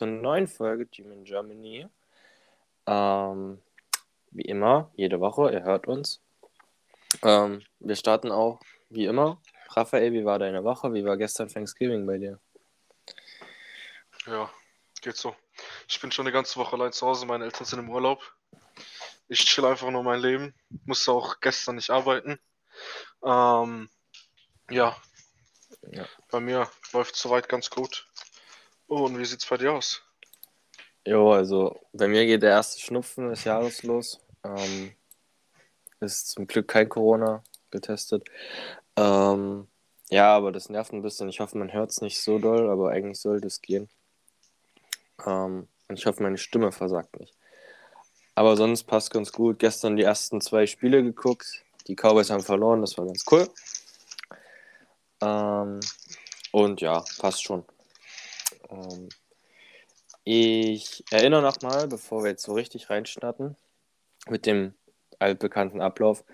[0.00, 1.86] zur neuen Folge Team in Germany.
[2.86, 3.60] Ähm,
[4.30, 6.22] wie immer, jede Woche, ihr hört uns.
[7.20, 9.42] Ähm, wir starten auch, wie immer.
[9.68, 10.94] Raphael, wie war deine Woche?
[10.94, 12.40] Wie war gestern Thanksgiving bei dir?
[14.24, 14.50] Ja,
[15.02, 15.36] geht so.
[15.86, 18.22] Ich bin schon eine ganze Woche allein zu Hause, meine Eltern sind im Urlaub.
[19.28, 20.54] Ich chill einfach nur mein Leben.
[20.86, 22.40] Musste auch gestern nicht arbeiten.
[23.22, 23.90] Ähm,
[24.70, 24.96] ja.
[25.92, 26.06] ja.
[26.30, 28.09] Bei mir läuft es soweit ganz gut.
[28.92, 30.02] Oh, und wie sieht's bei dir aus?
[31.06, 34.18] Jo, also bei mir geht der erste Schnupfen des Jahres los.
[34.42, 34.90] Ähm,
[36.00, 38.28] ist zum Glück kein Corona getestet.
[38.96, 39.68] Ähm,
[40.10, 41.28] ja, aber das nervt ein bisschen.
[41.28, 43.88] Ich hoffe, man hört es nicht so doll, aber eigentlich sollte es gehen.
[45.24, 47.36] Ähm, und ich hoffe, meine Stimme versagt nicht.
[48.34, 49.60] Aber sonst passt ganz gut.
[49.60, 51.64] Gestern die ersten zwei Spiele geguckt.
[51.86, 53.48] Die Cowboys haben verloren, das war ganz cool.
[55.20, 55.78] Ähm,
[56.50, 57.64] und ja, passt schon.
[58.70, 59.08] Ähm,
[60.24, 63.56] ich erinnere nochmal, bevor wir jetzt so richtig reinstarten,
[64.28, 64.74] mit dem
[65.18, 66.24] altbekannten Ablauf,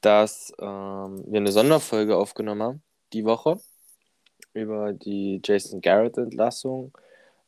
[0.00, 3.60] dass ähm, wir eine Sonderfolge aufgenommen haben, die Woche,
[4.52, 6.96] über die Jason Garrett-Entlassung.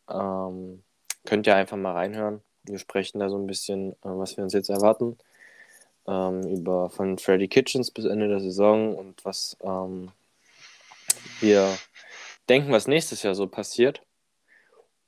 [0.08, 0.82] Ähm,
[1.24, 2.42] könnt ihr einfach mal reinhören.
[2.64, 5.16] Wir sprechen da so ein bisschen, äh, was wir uns jetzt erwarten.
[6.06, 10.12] Ähm, über von Freddy Kitchens bis Ende der Saison und was ähm,
[11.40, 11.76] wir
[12.48, 14.02] denken, was nächstes Jahr so passiert.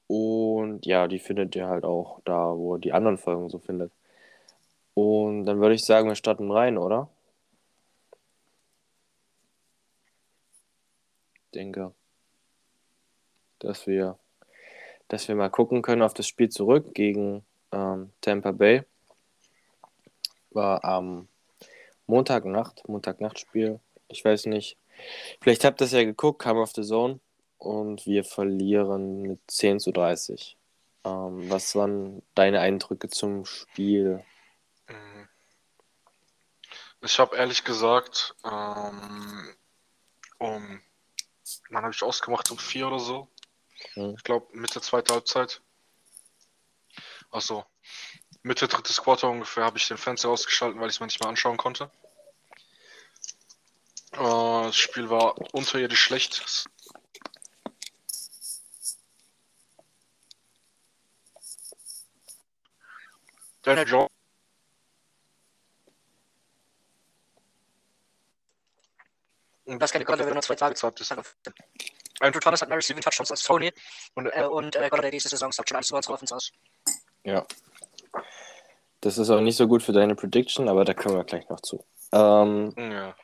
[0.09, 3.93] Und ja, die findet ihr halt auch da, wo ihr die anderen Folgen so findet.
[4.95, 7.11] Und dann würde ich sagen, wir starten rein, oder?
[11.45, 11.93] Ich denke,
[13.59, 14.19] dass wir,
[15.09, 18.85] dass wir mal gucken können auf das Spiel zurück gegen ähm, Tampa Bay.
[20.51, 21.29] War am
[22.07, 23.79] Montagnacht, Montagnachtspiel.
[24.09, 24.79] Ich weiß nicht.
[25.41, 27.21] Vielleicht habt ihr das ja geguckt, kam auf The Zone
[27.59, 30.57] und wir verlieren mit 10 zu 30.
[31.05, 34.25] Ähm, was waren deine Eindrücke zum Spiel?
[34.89, 35.29] Mhm.
[37.03, 39.55] Ich habe ehrlich gesagt, ähm,
[40.39, 40.81] um,
[41.71, 42.51] wann habe ich ausgemacht?
[42.51, 43.29] Um vier oder so.
[43.95, 44.15] Mhm.
[44.17, 45.61] Ich glaube, Mitte zweiter Halbzeit.
[47.31, 47.65] Also,
[48.43, 51.29] Mitte drittes Quarter ungefähr habe ich den Fernseher ausgeschaltet, weil ich es mir nicht mehr
[51.29, 51.91] anschauen konnte.
[54.13, 56.67] Äh, das Spiel war unterirdisch schlecht.
[63.63, 64.11] Daniel Jones.
[69.67, 71.13] Das keine Golladay, wenn er zwei Tage hat, ist
[72.21, 73.71] Andrew Thomas hat mehr Receiving Touchdowns als Tony
[74.15, 76.51] und, äh, und äh, Golladay diese Saison sagt schon alles über unsere Offense aus.
[77.25, 77.47] Ja.
[79.01, 81.61] Das ist auch nicht so gut für deine Prediction, aber da kommen wir gleich noch
[81.61, 81.85] zu.
[82.13, 83.15] Ähm, ja,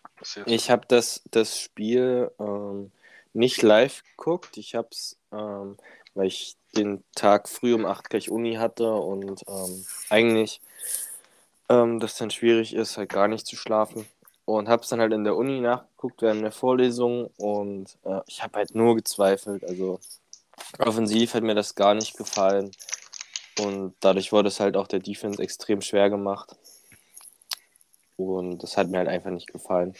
[0.46, 2.92] ich habe das, das Spiel ähm,
[3.32, 4.56] nicht live geguckt.
[4.56, 5.76] Ich habe es, ähm,
[6.14, 10.60] weil ich den Tag früh um 8 gleich Uni hatte und ähm, eigentlich
[11.68, 14.06] ähm, das dann schwierig ist, halt gar nicht zu schlafen.
[14.46, 18.42] Und habe es dann halt in der Uni nachgeguckt während der Vorlesung und äh, ich
[18.42, 19.64] habe halt nur gezweifelt.
[19.64, 20.00] Also
[20.78, 22.70] offensiv hat mir das gar nicht gefallen
[23.58, 26.56] und dadurch wurde es halt auch der Defense extrem schwer gemacht.
[28.16, 29.94] Und das hat mir halt einfach nicht gefallen.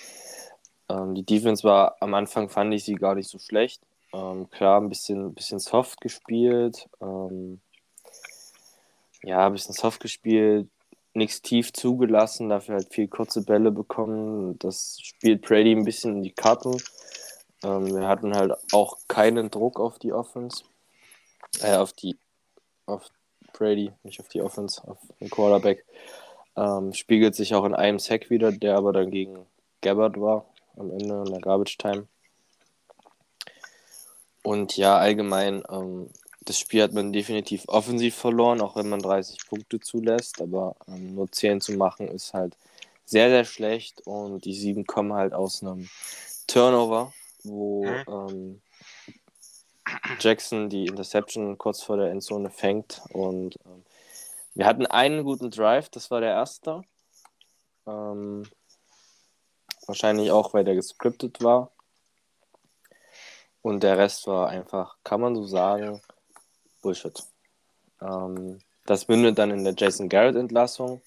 [0.89, 3.83] Ähm, die Defense war am Anfang, fand ich sie gar nicht so schlecht.
[4.15, 6.89] Ähm, klar, ein bisschen, bisschen soft gespielt.
[7.01, 7.61] Ähm,
[9.25, 10.69] ja, ein bisschen soft gespielt.
[11.15, 14.59] Nichts tief zugelassen, dafür halt viel kurze Bälle bekommen.
[14.59, 16.77] Das spielt Brady ein bisschen in die Karten.
[17.65, 20.65] Ähm, wir hatten halt auch keinen Druck auf die Offense.
[21.61, 22.17] Äh, auf die.
[22.87, 23.09] Auf
[23.53, 25.85] Brady, nicht auf die Offense, auf den Quarterback.
[26.57, 29.47] Ähm, spiegelt sich auch in einem Sack wieder, der aber dann gegen
[29.81, 30.47] Gabbard war
[30.77, 32.07] am Ende in der Garbage Time.
[34.45, 36.11] Und ja, allgemein, ähm,
[36.43, 40.43] das Spiel hat man definitiv offensiv verloren, auch wenn man 30 Punkte zulässt.
[40.43, 42.57] Aber ähm, nur 10 zu machen ist halt
[43.07, 44.03] sehr, sehr schlecht.
[44.07, 45.89] Und die 7 kommen halt aus einem
[46.47, 48.05] Turnover, wo mhm.
[48.07, 48.63] ähm,
[50.21, 53.01] Jackson die Interception kurz vor der Endzone fängt.
[53.15, 53.83] Und ähm,
[54.53, 56.83] wir hatten einen guten Drive, das war der erste.
[57.87, 58.45] Ähm,
[59.87, 61.71] wahrscheinlich auch, weil der gescriptet war.
[63.65, 66.03] Und der Rest war einfach, kann man so sagen,
[66.83, 67.25] Bullshit.
[67.99, 71.01] Ähm, das mündet dann in der Jason Garrett-Entlassung,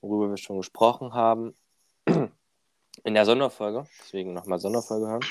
[0.00, 1.54] worüber wir schon gesprochen haben.
[2.06, 5.24] In der Sonderfolge, deswegen nochmal Sonderfolge hören.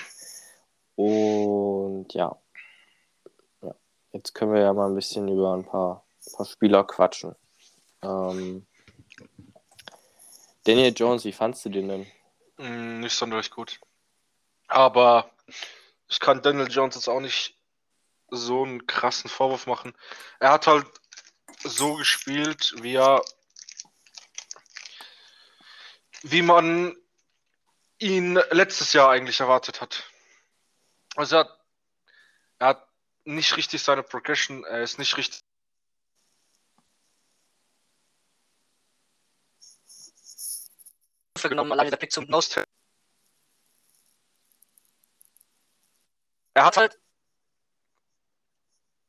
[0.95, 2.37] Und ja.
[3.63, 3.73] ja.
[4.11, 6.05] Jetzt können wir ja mal ein bisschen über ein paar,
[6.35, 7.33] paar Spieler quatschen.
[8.03, 8.67] Ähm,
[10.65, 12.05] Daniel Jones, wie fandst du den denn?
[12.57, 13.79] Mm, nicht sonderlich gut.
[14.67, 15.31] Aber
[16.13, 17.57] ich kann Daniel Jones jetzt auch nicht
[18.29, 19.93] so einen krassen Vorwurf machen.
[20.39, 20.85] Er hat halt
[21.63, 23.23] so gespielt, wie er
[26.21, 26.95] wie man
[27.97, 30.03] ihn letztes Jahr eigentlich erwartet hat.
[31.15, 31.59] Also er hat,
[32.59, 32.87] er hat
[33.23, 35.41] nicht richtig seine Progression, er ist nicht richtig.
[41.49, 42.63] genommen, alleine der Pick zum Nose.
[46.53, 46.99] Er hat halt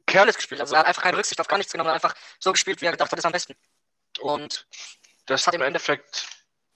[0.06, 2.80] careless gespielt, also er hat einfach keine Rücksicht auf gar nichts genommen, einfach so gespielt,
[2.80, 3.56] wie er gedacht hat, ist am besten.
[4.20, 4.66] Und
[5.26, 6.26] das hat im Endeffekt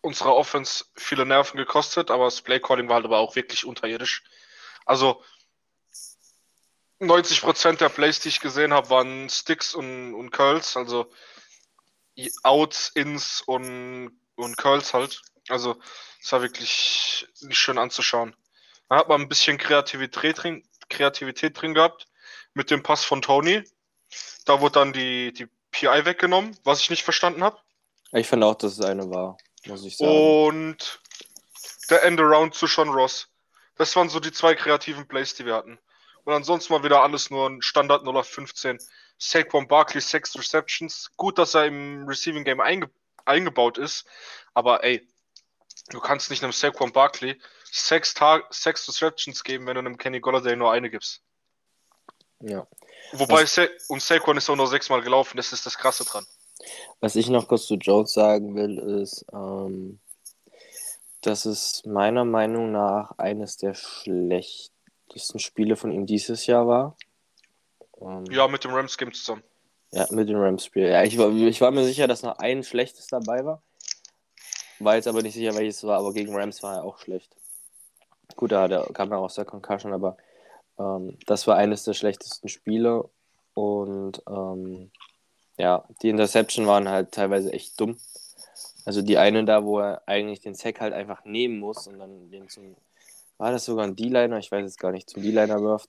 [0.00, 4.24] unserer Offense viele Nerven gekostet, aber das Playcalling war halt aber auch wirklich unterirdisch.
[4.86, 5.22] Also
[7.00, 11.12] 90% der Plays, die ich gesehen habe, waren Sticks und, und Curls, also
[12.42, 15.22] Outs, Ins und, und Curls halt.
[15.48, 15.80] Also
[16.20, 18.34] es war wirklich nicht schön anzuschauen.
[18.88, 22.06] Da hat man ein bisschen Kreativität drin, Kreativität drin gehabt
[22.54, 23.62] mit dem Pass von Tony.
[24.46, 27.58] Da wurde dann die, die PI weggenommen, was ich nicht verstanden habe.
[28.12, 29.36] Ich fand auch, dass es eine war,
[29.66, 30.10] muss ich sagen.
[30.10, 31.00] Und
[31.90, 33.28] der Endaround zu Sean Ross.
[33.76, 35.78] Das waren so die zwei kreativen Plays, die wir hatten.
[36.24, 38.78] Und ansonsten war wieder alles nur ein Standard 0 auf 15.
[39.18, 41.10] Saquon Barkley, 6 Receptions.
[41.16, 42.90] Gut, dass er im Receiving Game einge
[43.24, 44.06] eingebaut ist.
[44.54, 45.06] Aber ey,
[45.90, 47.40] du kannst nicht einem Saquon Barkley
[47.72, 48.14] 6,
[48.50, 51.22] sechs Receptions geben, wenn du einem Kenny Golladay nur eine gibst.
[52.40, 52.66] Ja.
[53.12, 56.26] Wobei, Sa und Saquon ist auch nur sechsmal gelaufen, das ist das Krasse dran.
[57.00, 60.00] Was ich noch kurz zu Jones sagen will, ist, ähm,
[61.20, 66.96] dass es meiner Meinung nach eines der schlechtesten Spiele von ihm dieses Jahr war.
[68.00, 69.42] Ähm, ja, mit dem Rams-Game zusammen.
[69.90, 70.88] Ja, mit dem Rams-Spiel.
[70.88, 73.62] Ja, ich war, ich war mir sicher, dass noch ein schlechtes dabei war.
[74.80, 77.34] War jetzt aber nicht sicher, welches war, aber gegen Rams war er auch schlecht.
[78.38, 80.16] Gut, da kam er aus der Concussion, aber
[80.78, 83.10] ähm, das war eines der schlechtesten Spiele.
[83.52, 84.92] Und ähm,
[85.56, 87.98] ja, die Interception waren halt teilweise echt dumm.
[88.84, 92.30] Also die eine da, wo er eigentlich den Sack halt einfach nehmen muss und dann
[92.30, 92.76] den zum
[93.38, 95.88] war das sogar ein D-Liner, ich weiß jetzt gar nicht, zum D-Liner wirft,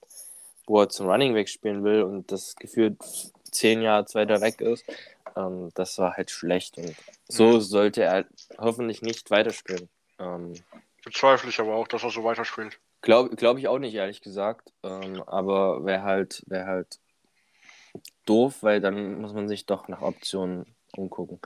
[0.66, 2.98] wo er zum Running Back spielen will und das gefühlt
[3.52, 4.84] zehn Jahre weiter weg ist.
[5.36, 6.96] Ähm, das war halt schlecht und
[7.28, 8.24] so sollte er
[8.58, 9.88] hoffentlich nicht weiterspielen.
[10.18, 10.54] Ähm,
[11.10, 12.78] Bezweifle ich aber auch, dass er so weiterspielt.
[13.02, 14.72] Glaube glaub ich auch nicht, ehrlich gesagt.
[14.84, 17.00] Ähm, aber wäre halt, wär halt
[18.26, 20.66] doof, weil dann muss man sich doch nach Optionen
[20.96, 21.40] umgucken.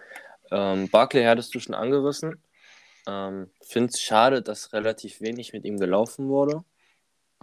[0.50, 2.42] Ähm, Barclay hattest du schon angerissen.
[3.06, 6.62] Ähm, Finde es schade, dass relativ wenig mit ihm gelaufen wurde.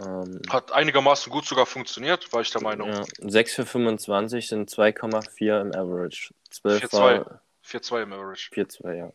[0.00, 2.88] Ähm, Hat einigermaßen gut sogar funktioniert, war ich der Meinung.
[2.88, 6.32] Ja, 6 für 25 sind 2,4 im Average.
[6.52, 8.50] 4,2 im Average.
[8.52, 9.12] 4,2, ja.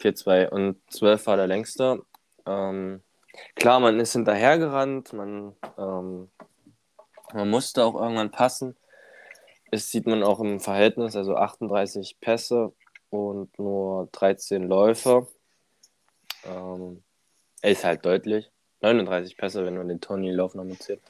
[0.00, 2.02] 4,2 und 12 war der längste.
[2.46, 3.02] Ähm,
[3.54, 6.30] klar, man ist hinterhergerannt, man, ähm,
[7.32, 8.76] man musste auch irgendwann passen.
[9.70, 12.72] Das sieht man auch im Verhältnis, also 38 Pässe
[13.10, 15.26] und nur 13 Läufe.
[16.44, 17.02] Ähm,
[17.62, 18.50] ist halt deutlich.
[18.80, 21.00] 39 Pässe, wenn man den Tony-Lauf noch mitzählt.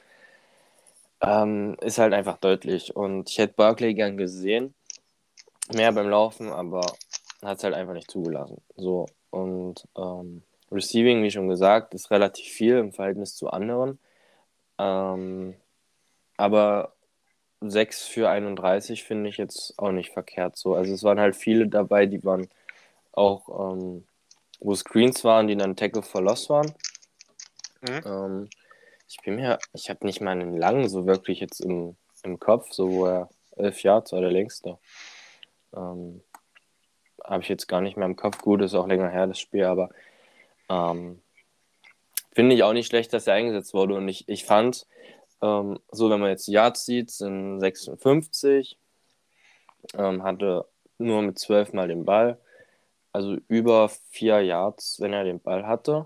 [1.21, 2.95] Ähm, ist halt einfach deutlich.
[2.95, 4.73] Und ich hätte Barkley gern gesehen.
[5.73, 6.81] Mehr beim Laufen, aber
[7.41, 8.61] hat es halt einfach nicht zugelassen.
[8.75, 9.07] So.
[9.29, 13.99] Und ähm, Receiving, wie schon gesagt, ist relativ viel im Verhältnis zu anderen.
[14.77, 15.55] Ähm,
[16.37, 16.93] aber
[17.61, 20.75] 6 für 31 finde ich jetzt auch nicht verkehrt so.
[20.75, 22.49] Also es waren halt viele dabei, die waren
[23.11, 24.05] auch ähm,
[24.61, 26.73] wo Screens waren, die dann Tackle for Loss waren.
[27.81, 28.01] Mhm.
[28.05, 28.49] Ähm,
[29.07, 32.71] ich bin mir, ich habe nicht mal einen langen so wirklich jetzt im, im Kopf,
[32.71, 34.77] so wo er elf Yards war der längste.
[35.75, 36.21] Ähm,
[37.23, 38.39] habe ich jetzt gar nicht mehr im Kopf.
[38.39, 39.89] Gut, ist auch länger her, das Spiel, aber
[40.71, 41.21] ähm,
[42.33, 43.95] finde ich auch nicht schlecht, dass er eingesetzt wurde.
[43.95, 44.87] Und ich, ich fand,
[45.41, 48.77] ähm, so wenn man jetzt Yards sieht, sind 56,
[49.97, 50.65] ähm, hatte
[50.97, 52.39] nur mit 12 Mal den Ball
[53.11, 56.05] also über vier Yards, wenn er den Ball hatte.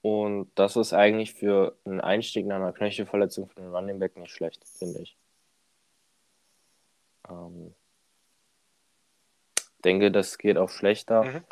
[0.00, 4.32] Und das ist eigentlich für einen Einstieg nach einer Knöchelverletzung für den Running Back nicht
[4.32, 5.16] schlecht, finde ich.
[7.28, 7.74] Ähm,
[9.84, 11.24] denke, das geht auch schlechter.
[11.24, 11.44] Mhm.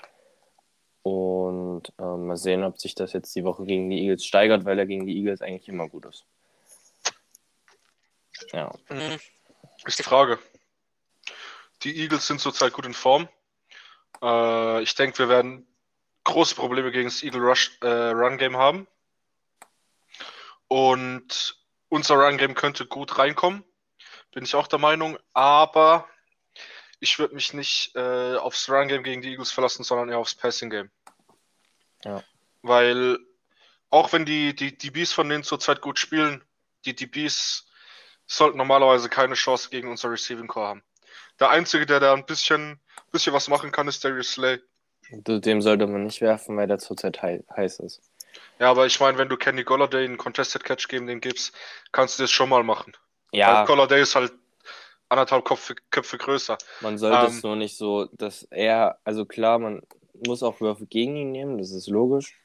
[1.06, 4.76] Und ähm, mal sehen, ob sich das jetzt die Woche gegen die Eagles steigert, weil
[4.76, 6.26] er gegen die Eagles eigentlich immer gut ist.
[8.52, 8.74] Ja.
[8.88, 9.20] Mhm.
[9.84, 10.40] Ist die Frage.
[11.84, 13.28] Die Eagles sind zurzeit gut in Form.
[14.20, 15.68] Äh, ich denke, wir werden
[16.24, 18.88] große Probleme gegen das Eagle Rush äh, Run Game haben.
[20.66, 21.56] Und
[21.88, 23.62] unser Run Game könnte gut reinkommen,
[24.32, 25.20] bin ich auch der Meinung.
[25.34, 26.08] Aber
[27.00, 30.34] ich würde mich nicht äh, aufs Run Game gegen die Eagles verlassen, sondern eher aufs
[30.34, 30.90] Passing Game.
[32.04, 32.22] Ja.
[32.62, 33.18] Weil
[33.90, 36.42] auch wenn die, die DBs von denen zurzeit gut spielen,
[36.84, 37.66] die DBs
[38.26, 40.82] sollten normalerweise keine Chance gegen unser Receiving Core haben.
[41.38, 42.80] Der Einzige, der da ein bisschen,
[43.12, 44.60] bisschen was machen kann, ist Darius Slay.
[45.10, 48.00] Dem sollte man nicht werfen, weil der zurzeit heiß ist.
[48.58, 51.54] Ja, aber ich meine, wenn du Kenny Golladay einen Contested Catch geben den gibst,
[51.92, 52.96] kannst du das schon mal machen.
[53.32, 53.60] Ja.
[53.60, 54.32] Weil Golladay ist halt
[55.08, 56.58] anderthalb Köpfe, Köpfe größer.
[56.80, 59.82] Man sollte ähm, es nur nicht so, dass er, also klar, man
[60.26, 62.36] muss auch Würfe gegen ihn nehmen, das ist logisch.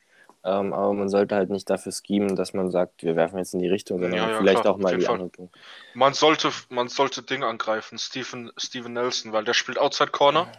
[0.44, 3.60] Ähm, aber man sollte halt nicht dafür schemen, dass man sagt, wir werfen jetzt in
[3.60, 5.22] die Richtung, sondern ja, ja, vielleicht klar, auch mal die Fall.
[5.22, 5.50] andere
[5.94, 10.52] Man sollte, man sollte Ding angreifen, Steven, Steven Nelson, weil der spielt Outside Corner.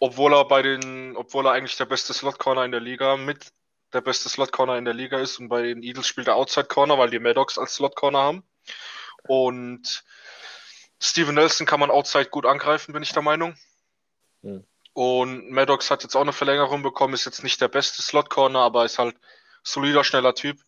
[0.00, 3.52] Obwohl er bei den, obwohl er eigentlich der beste Slot Corner in der Liga mit
[3.92, 6.66] der beste Slot Corner in der Liga ist und bei den Eagles spielt er Outside
[6.66, 8.42] Corner, weil die Maddox als Slot Corner haben.
[9.28, 10.04] Und
[11.02, 13.56] Steven Nelson kann man Outside gut angreifen, bin ich der Meinung.
[14.42, 14.64] Hm.
[14.92, 18.84] Und Maddox hat jetzt auch eine Verlängerung bekommen, ist jetzt nicht der beste Slot-Corner, aber
[18.84, 19.16] ist halt
[19.64, 20.60] solider, schneller Typ.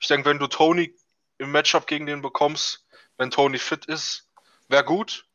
[0.00, 0.96] Ich denke, wenn du Tony
[1.38, 2.86] im Matchup gegen den bekommst,
[3.18, 4.30] wenn Tony fit ist,
[4.68, 5.26] wäre gut.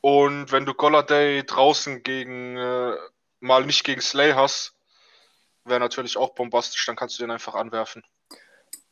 [0.00, 2.96] Und wenn du Golladay draußen gegen äh,
[3.40, 4.74] mal nicht gegen Slay hast,
[5.64, 8.04] wäre natürlich auch bombastisch, dann kannst du den einfach anwerfen.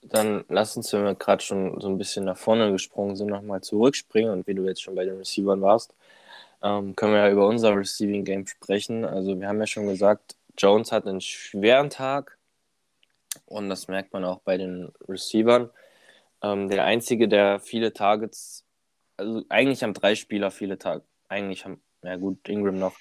[0.02, 3.60] Dann lass uns, wenn wir gerade schon so ein bisschen nach vorne gesprungen sind, nochmal
[3.60, 5.94] zurückspringen und wie du jetzt schon bei den Receivern warst
[6.62, 9.04] ähm, können wir ja über unser Receiving Game sprechen.
[9.04, 12.38] Also wir haben ja schon gesagt, Jones hat einen schweren Tag
[13.46, 15.70] und das merkt man auch bei den Receivern.
[16.42, 18.64] Ähm, der einzige, der viele Targets,
[19.16, 22.96] also eigentlich haben drei Spieler viele Targets, eigentlich haben, ja gut, Ingram noch,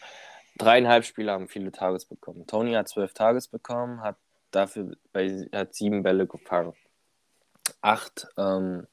[0.57, 2.47] dreieinhalb Spieler haben viele Targets bekommen.
[2.47, 4.17] Tony hat zwölf Targets bekommen, hat
[4.51, 6.73] dafür bei, hat sieben Bälle gefangen.
[7.81, 8.87] Acht, ähm,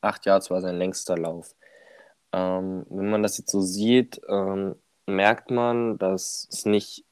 [0.00, 1.54] acht Yards war sein längster Lauf.
[2.32, 7.04] Ähm, wenn man das jetzt so sieht, ähm, merkt man, dass es nicht,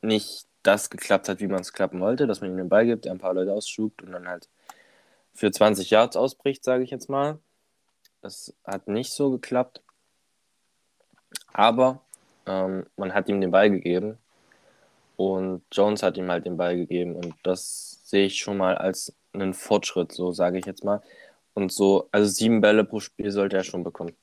[0.00, 3.06] nicht das geklappt hat, wie man es klappen wollte, dass man ihm den Ball gibt,
[3.06, 4.48] er ein paar Leute ausschubt und dann halt
[5.34, 7.38] für 20 Yards ausbricht, sage ich jetzt mal.
[8.20, 9.82] Das hat nicht so geklappt.
[11.52, 12.00] Aber
[12.46, 14.18] ähm, man hat ihm den Ball gegeben
[15.16, 19.12] und Jones hat ihm halt den Ball gegeben und das sehe ich schon mal als
[19.32, 21.02] einen Fortschritt, so sage ich jetzt mal.
[21.54, 24.14] Und so, also sieben Bälle pro Spiel sollte er schon bekommen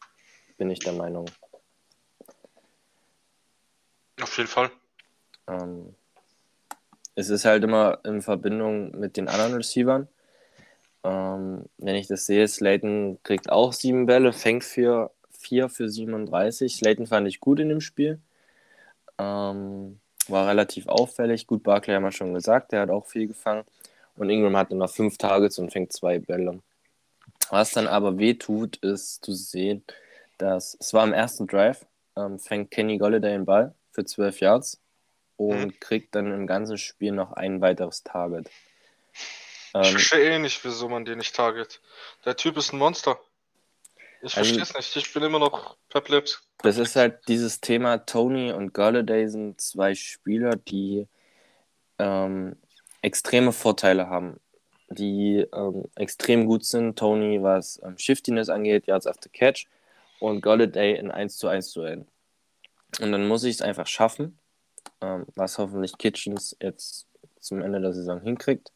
[0.60, 1.26] bin ich der Meinung.
[4.22, 4.70] Auf jeden Fall.
[5.48, 5.96] Ähm,
[7.16, 10.08] es ist halt immer in Verbindung mit den anderen Receivern.
[11.04, 16.76] Ähm, wenn ich das sehe, Slayton kriegt auch sieben Bälle, fängt für vier für 37.
[16.76, 18.20] Slayton fand ich gut in dem Spiel.
[19.18, 21.48] Ähm, war relativ auffällig.
[21.48, 23.64] Gut, Barclay haben wir schon gesagt, der hat auch viel gefangen.
[24.20, 26.62] Und Ingram hat nur noch fünf Targets und fängt zwei Bälle.
[27.50, 29.82] Was dann aber weh tut, ist zu sehen,
[30.38, 31.86] dass es war im ersten Drive,
[32.18, 34.82] ähm, fängt Kenny Golladay den Ball für 12 Yards
[35.38, 35.80] und mhm.
[35.80, 38.50] kriegt dann im ganzen Spiel noch ein weiteres Target.
[39.74, 41.80] Ähm, ich verstehe eh nicht, wieso man den nicht target.
[42.26, 43.18] Der Typ ist ein Monster.
[44.22, 44.98] Ich also, verstehe es nicht.
[44.98, 46.44] Ich bin immer noch perplex.
[46.58, 51.08] Das ist halt dieses Thema, Tony und Golladay sind zwei Spieler, die
[52.00, 52.58] ähm,
[53.02, 54.40] extreme Vorteile haben,
[54.90, 56.98] die ähm, extrem gut sind.
[56.98, 59.68] Tony, was ähm, Shiftiness angeht, Yards after Catch
[60.20, 62.08] und Golladay in 1 zu 1 Duellen.
[63.02, 64.40] Und dann muss ich es einfach schaffen,
[65.02, 67.08] ähm, was hoffentlich Kitchens jetzt
[67.40, 68.72] zum Ende der Saison hinkriegt,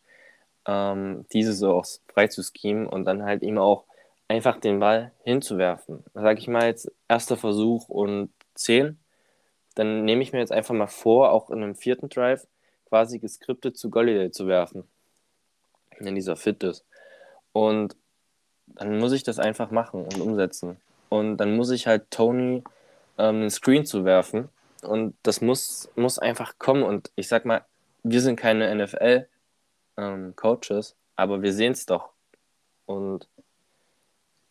[0.65, 3.85] ähm, diese so auch frei zu schemen und dann halt ihm auch
[4.27, 6.03] einfach den Ball hinzuwerfen.
[6.13, 8.97] Sag ich mal jetzt erster Versuch und 10,
[9.75, 12.47] dann nehme ich mir jetzt einfach mal vor, auch in einem vierten Drive
[12.89, 14.83] quasi geskriptet zu Golladay zu werfen,
[15.99, 16.85] wenn dieser fit ist.
[17.51, 17.95] Und
[18.67, 20.77] dann muss ich das einfach machen und umsetzen.
[21.09, 22.63] Und dann muss ich halt Tony
[23.17, 24.49] ähm, einen Screen zu werfen.
[24.81, 26.83] Und das muss, muss einfach kommen.
[26.83, 27.65] Und ich sag mal,
[28.03, 32.09] wir sind keine NFL-Coaches, ähm, aber wir sehen es doch.
[32.85, 33.27] Und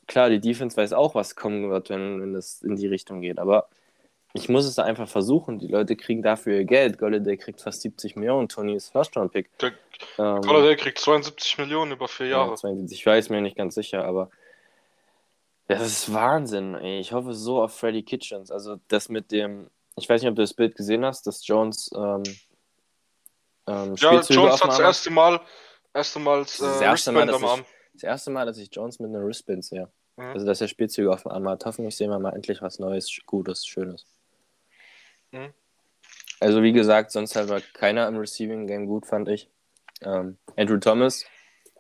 [0.07, 3.39] klar, die Defense weiß auch, was kommen wird, wenn, das in die Richtung geht.
[3.39, 3.69] Aber
[4.35, 5.59] ich muss es einfach versuchen.
[5.59, 6.99] Die Leute kriegen dafür ihr Geld.
[6.99, 9.51] Golladay kriegt fast 70 Millionen, Tony ist First-Round-Pick.
[10.19, 12.51] Ähm, Golladay kriegt 72 Millionen über vier Jahre.
[12.51, 14.31] Ja, 72, ich weiß mir nicht ganz sicher, aber
[15.69, 16.99] das ist Wahnsinn, ey.
[17.01, 18.51] Ich hoffe so auf Freddy Kitchens.
[18.51, 21.91] Also das mit dem, ich weiß nicht, ob du das Bild gesehen hast, dass Jones
[21.95, 22.23] ähm,
[23.67, 25.41] ähm, Ja, Jones hat das erste Mal,
[25.95, 27.65] erste Mal äh, das, erste Mal, am Arm.
[27.93, 29.91] das erste Mal, dass ich Jones mit einer Wristband sehe.
[30.17, 30.25] Mhm.
[30.25, 31.65] Also dass er Spielzüge auf dem Arm hat.
[31.65, 34.05] Hoffentlich sehen wir mal endlich was Neues, Gutes, Schönes.
[35.33, 35.53] Mhm.
[36.41, 39.49] Also wie gesagt, sonst halt war keiner im Receiving Game gut, fand ich.
[40.03, 41.25] Ähm, Andrew Thomas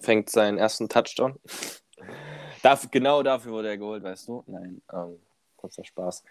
[0.00, 1.38] fängt seinen ersten Touchdown.
[2.62, 4.44] Dafür, genau dafür wurde er geholt, weißt du?
[4.46, 5.18] Nein, ähm,
[5.56, 6.22] kurzer Spaß.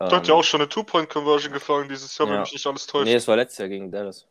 [0.00, 2.34] Ähm, hat ja auch schon eine Two-Point-Conversion gefangen dieses Jahr, ja.
[2.34, 3.06] wenn mich nicht alles täuscht.
[3.06, 4.26] Nee, es war letztes Jahr gegen Dallas.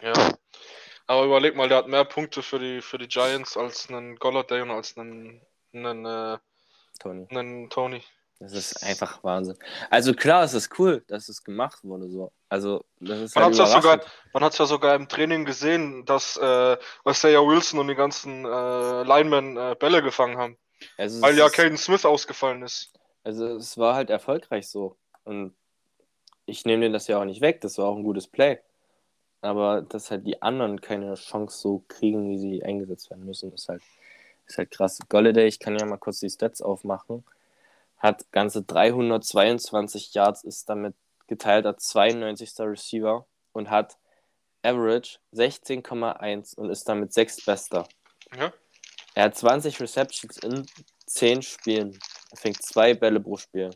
[0.00, 0.34] Ja.
[1.06, 4.62] Aber überleg mal, der hat mehr Punkte für die, für die Giants als einen Golladay
[4.62, 5.42] und als einen,
[5.74, 6.38] einen, äh,
[7.00, 7.26] Tony.
[7.30, 8.02] einen Tony.
[8.40, 9.56] Das ist einfach Wahnsinn.
[9.90, 12.32] Also klar, es ist cool, dass es gemacht wurde so.
[12.48, 14.00] Also das ist man halt hat ja sogar,
[14.32, 19.02] man es ja sogar im Training gesehen, dass äh, Isaiah Wilson und die ganzen äh,
[19.02, 20.58] Linemen äh, Bälle gefangen haben,
[20.96, 22.92] also weil ja Caden Smith ausgefallen ist.
[23.22, 25.54] Also es war halt erfolgreich so und
[26.46, 27.60] ich nehme dir das ja auch nicht weg.
[27.60, 28.58] Das war auch ein gutes Play.
[29.42, 33.68] Aber dass halt die anderen keine Chance so kriegen, wie sie eingesetzt werden müssen, ist
[33.68, 33.82] halt,
[34.46, 34.98] ist halt krass.
[35.08, 37.24] Golladay, ich kann ja mal kurz die Stats aufmachen,
[38.00, 40.94] hat ganze 322 Yards, ist damit
[41.28, 42.52] geteilter 92.
[42.60, 43.98] Receiver und hat
[44.62, 47.86] Average 16,1 und ist damit sechstbester.
[48.36, 48.52] Ja.
[49.14, 50.66] Er hat 20 Receptions in
[51.06, 51.98] 10 Spielen.
[52.30, 53.70] Er fängt zwei Bälle pro Spiel.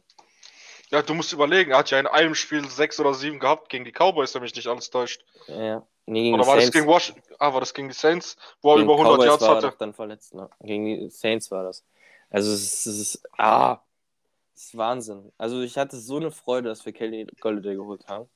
[0.90, 3.84] Ja, du musst überlegen, er hat ja in einem Spiel sechs oder sieben gehabt gegen
[3.84, 5.24] die Cowboys, wenn mich nicht alles täuscht.
[5.48, 5.86] Ja.
[6.06, 6.66] Nee, oder war Saints.
[6.66, 7.22] das gegen Washington?
[7.38, 9.66] Ah, war das gegen die Saints, wo er über 100 Cowboys Yards war hatte?
[9.68, 10.50] Er dann verletzt, ne?
[10.60, 11.84] Gegen die Saints war das.
[12.30, 13.80] Also es ist, es ist ah,
[14.54, 15.32] es ist Wahnsinn.
[15.38, 18.28] Also ich hatte so eine Freude, dass wir Kelly Golladay geholt haben.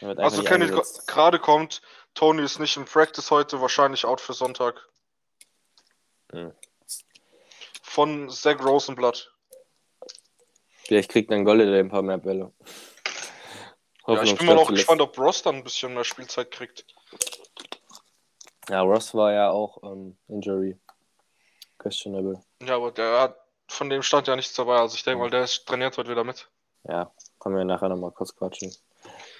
[0.00, 0.70] Also Kenny
[1.06, 1.82] gerade kommt,
[2.14, 4.88] Tony ist nicht im Practice heute, wahrscheinlich out für Sonntag.
[6.32, 6.52] Hm.
[7.82, 9.32] Von Zach Rosenblatt.
[10.84, 12.52] Vielleicht kriegt dann Golladay ein paar mehr Bälle.
[14.06, 16.86] Ja, ich bin mal auch gespannt, ob Ross dann ein bisschen mehr Spielzeit kriegt.
[18.68, 20.78] Ja, Ross war ja auch ähm, Injury.
[21.78, 22.42] Questionable.
[22.62, 23.36] Ja, aber der hat
[23.70, 24.78] von dem stand ja nichts dabei.
[24.78, 26.48] Also ich denke mal, der ist trainiert heute wieder mit.
[26.84, 28.74] Ja, kommen wir nachher nochmal kurz quatschen.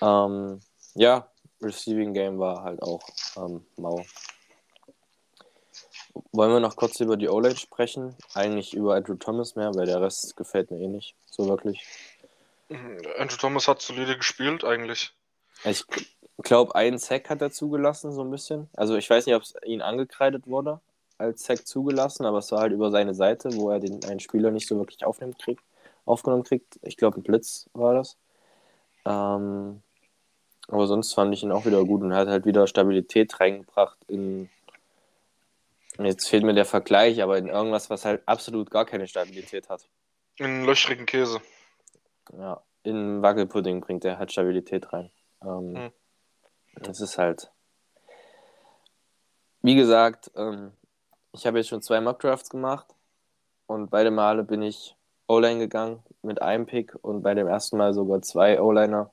[0.00, 0.60] Ähm,
[0.94, 1.28] ja,
[1.60, 3.02] Receiving Game war halt auch
[3.36, 4.02] ähm, mau.
[6.32, 8.16] Wollen wir noch kurz über die OLED sprechen?
[8.34, 11.86] Eigentlich über Andrew Thomas mehr, weil der Rest gefällt mir eh nicht so wirklich.
[13.18, 15.12] Andrew Thomas hat solide gespielt, eigentlich.
[15.64, 15.84] Ich
[16.38, 18.68] glaube, einen Sack hat er zugelassen, so ein bisschen.
[18.74, 20.80] Also ich weiß nicht, ob es ihn angekreidet wurde
[21.20, 24.50] als Sack zugelassen, aber es war halt über seine Seite, wo er den einen Spieler
[24.50, 25.62] nicht so wirklich aufnimmt, kriegt,
[26.04, 26.78] aufgenommen kriegt.
[26.82, 28.16] Ich glaube, ein Blitz war das.
[29.04, 29.82] Ähm,
[30.68, 34.48] aber sonst fand ich ihn auch wieder gut und hat halt wieder Stabilität reingebracht in
[35.98, 39.86] Jetzt fehlt mir der Vergleich, aber in irgendwas, was halt absolut gar keine Stabilität hat.
[40.36, 41.42] In löchrigen Käse.
[42.32, 45.10] Ja, in Wackelpudding bringt er halt Stabilität rein.
[45.42, 45.92] Ähm, hm.
[46.76, 47.50] Das ist halt.
[49.60, 50.72] Wie gesagt, ähm,
[51.32, 52.86] ich habe jetzt schon zwei Mockdrafts gemacht
[53.66, 57.94] und beide Male bin ich O-Line gegangen mit einem Pick und bei dem ersten Mal
[57.94, 59.10] sogar zwei O-Liner.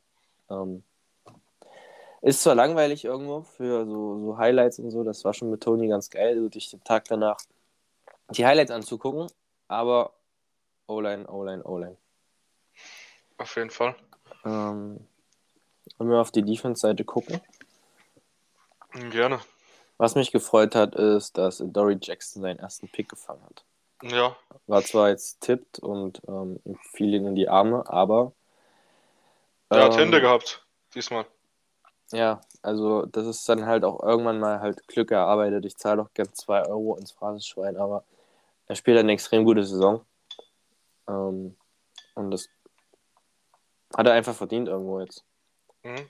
[0.49, 0.83] Ähm,
[2.21, 5.87] ist zwar langweilig irgendwo für so, so Highlights und so, das war schon mit Tony
[5.87, 7.37] ganz geil, so dich den Tag danach
[8.31, 9.27] die Highlights anzugucken,
[9.67, 10.13] aber
[10.87, 11.97] O-Line, O-Line, O-Line.
[13.37, 13.95] Auf jeden Fall.
[14.43, 14.99] Ähm,
[15.97, 17.39] wollen wir auf die Defense-Seite gucken?
[19.11, 19.39] Gerne.
[19.97, 23.63] Was mich gefreut hat, ist, dass Dory Jackson seinen ersten Pick gefangen hat.
[24.03, 24.35] Ja.
[24.67, 26.59] War zwar jetzt tippt und ähm,
[26.91, 28.31] fiel ihn in die Arme, aber.
[29.69, 31.25] Er ähm, hat Hände gehabt, diesmal.
[32.11, 35.65] Ja, also das ist dann halt auch irgendwann mal halt Glück erarbeitet.
[35.65, 38.03] Ich zahle doch gern 2 Euro ins Phrasenschwein, aber
[38.67, 40.05] er spielt eine extrem gute Saison.
[41.07, 41.55] Ähm,
[42.15, 42.49] und das
[43.95, 45.23] hat er einfach verdient irgendwo jetzt.
[45.83, 46.07] Mhm.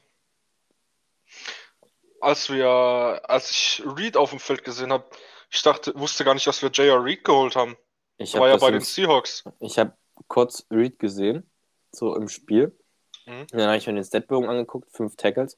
[2.22, 5.06] Als wir, als ich Reed auf dem Feld gesehen habe,
[5.50, 7.04] ich dachte, wusste gar nicht, dass wir J.R.
[7.04, 7.78] Reed geholt haben.
[8.18, 9.44] Ich war ja bei den Seahawks.
[9.60, 9.94] Ich habe
[10.28, 11.50] kurz Reed gesehen,
[11.92, 12.78] so im Spiel.
[13.26, 13.48] Mhm.
[13.52, 15.58] Dann habe ich mir den Statbogen angeguckt, fünf Tackles.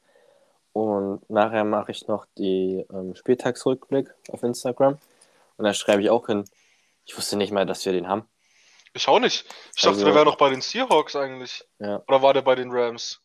[0.74, 5.00] Und nachher mache ich noch die ähm, Spieltagsrückblick auf Instagram.
[5.58, 6.46] Und da schreibe ich auch hin,
[7.06, 8.30] ich wusste nicht mal, dass wir den haben.
[8.94, 9.46] Ich auch nicht.
[9.76, 11.64] Ich also, dachte, wir wären noch bei den Seahawks eigentlich.
[11.80, 12.04] Ja.
[12.08, 13.22] Oder war der bei den Rams?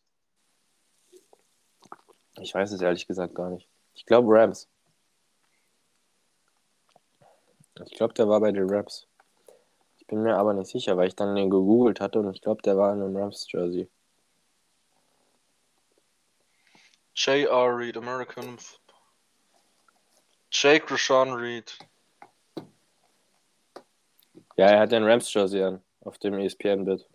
[2.39, 3.67] Ich weiß es ehrlich gesagt gar nicht.
[3.93, 4.67] Ich glaube Rams.
[7.85, 9.07] Ich glaube, der war bei den Rams.
[9.97, 12.61] Ich bin mir aber nicht sicher, weil ich dann den gegoogelt hatte und ich glaube,
[12.61, 13.89] der war in einem Rams-Jersey.
[17.15, 17.77] J.R.
[17.77, 18.57] Reed, American.
[20.51, 21.77] Jake Rashawn Reed.
[24.57, 27.09] Ja, er hat den Rams-Jersey an, auf dem ESPN-Bit.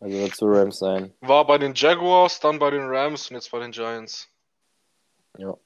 [0.00, 1.12] Also wird zu Rams sein.
[1.20, 4.28] War bei den Jaguars, dann bei den Rams und jetzt bei den Giants.
[5.38, 5.56] Ja.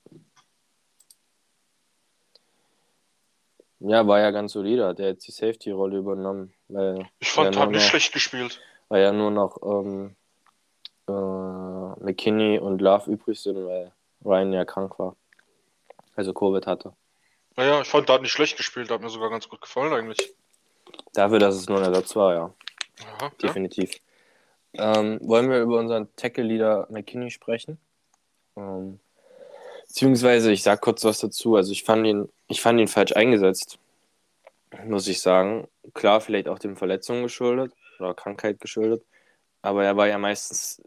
[3.81, 4.87] Ja, war ja ganz solide.
[4.87, 6.53] Hat er jetzt die Safety-Rolle übernommen.
[6.69, 8.61] Weil ich fand, er hat nicht noch, schlecht gespielt.
[8.89, 10.17] Weil ja nur noch ähm,
[11.09, 13.93] äh, McKinney und Love übrig sind, weil
[14.25, 15.17] Ryan ja krank war.
[16.15, 16.93] Also Covid hatte.
[17.57, 18.91] Naja, ich fand, er hat nicht schlecht gespielt.
[18.91, 20.35] Hat mir sogar ganz gut gefallen eigentlich.
[21.15, 22.55] Dafür, dass es nur ein Ersatz war, ja.
[23.03, 23.95] Aha, Definitiv.
[23.95, 24.01] Ja.
[24.75, 27.79] Ähm, wollen wir über unseren Tackle-Leader McKinney sprechen?
[28.57, 29.01] Ähm,
[29.91, 31.57] Beziehungsweise, ich sag kurz was dazu.
[31.57, 33.81] Also ich fand ihn, ich fand ihn falsch eingesetzt,
[34.85, 35.67] muss ich sagen.
[35.95, 39.03] Klar, vielleicht auch den Verletzungen geschuldet oder Krankheit geschuldet.
[39.63, 40.81] Aber er war ja meistens,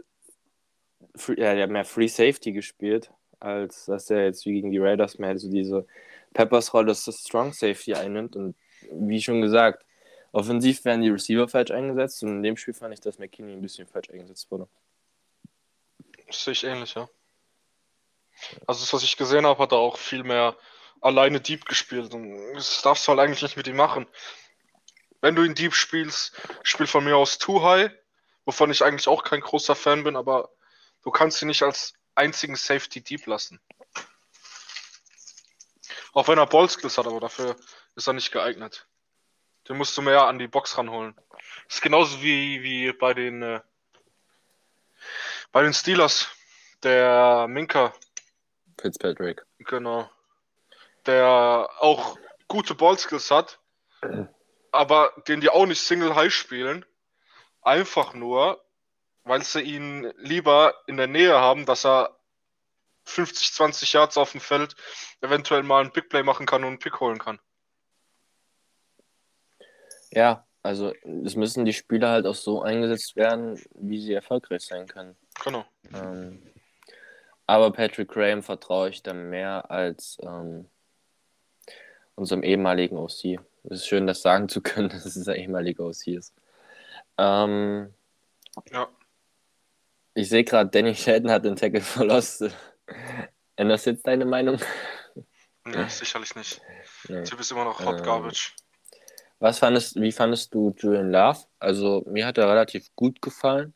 [1.35, 5.37] er hat mehr Free Safety gespielt, als dass er jetzt wie gegen die Raiders mehr
[5.37, 5.85] so diese
[6.33, 8.37] Peppers-Rolle, dass das Strong Safety einnimmt.
[8.37, 8.55] Und
[8.89, 9.83] wie schon gesagt,
[10.33, 13.61] offensiv werden die Receiver falsch eingesetzt und in dem Spiel fand ich, dass McKinney ein
[13.61, 14.67] bisschen falsch eingesetzt wurde.
[16.29, 17.07] Sehe ich ähnlich, ja.
[18.65, 20.57] Also das, was ich gesehen habe, hat er auch viel mehr
[21.01, 22.13] alleine Deep gespielt.
[22.13, 24.07] Und das darfst du halt eigentlich nicht mit ihm machen.
[25.21, 27.91] Wenn du ihn Deep spielst, spiel von mir aus Too High,
[28.45, 30.49] wovon ich eigentlich auch kein großer Fan bin, aber
[31.03, 33.61] du kannst ihn nicht als einzigen Safety Deep lassen.
[36.13, 37.55] Auch wenn er Ballskills hat, aber dafür
[37.95, 38.87] ist er nicht geeignet.
[39.67, 41.15] Den musst du mehr an die Box ranholen.
[41.65, 43.61] Das ist genauso wie, wie bei den äh,
[45.51, 46.27] bei den Steelers.
[46.83, 47.93] Der Minka,
[48.79, 49.45] Fitzpatrick.
[49.59, 50.09] Genau.
[51.05, 52.17] Der auch
[52.49, 53.59] gute Ballskills hat,
[54.71, 56.85] aber den die auch nicht Single High spielen.
[57.61, 58.61] Einfach nur,
[59.23, 62.19] weil sie ihn lieber in der Nähe haben, dass er
[63.05, 64.75] 50, 20 Yards auf dem Feld
[65.21, 67.39] eventuell mal ein Big Play machen kann und einen Pick holen kann.
[70.13, 70.93] Ja, also
[71.25, 75.15] es müssen die Spieler halt auch so eingesetzt werden, wie sie erfolgreich sein können.
[75.43, 75.65] Genau.
[75.93, 76.41] Ähm,
[77.47, 80.69] aber Patrick Graham vertraue ich dann mehr als ähm,
[82.15, 83.39] unserem ehemaligen OC.
[83.65, 86.33] Es ist schön, das sagen zu können, dass es ein ehemaliger OC ist.
[87.17, 87.93] Ähm,
[88.71, 88.87] ja.
[90.13, 92.45] Ich sehe gerade, Danny Shelton hat den Tackle verlost.
[93.55, 94.59] Änderst jetzt deine Meinung?
[95.65, 96.61] Nee, sicherlich nicht.
[97.07, 97.23] Nee.
[97.23, 98.55] Typ ist immer noch Hot ähm, Garbage.
[99.39, 101.39] Was fandest, wie fandest du Julian Love?
[101.59, 103.73] Also mir hat er relativ gut gefallen.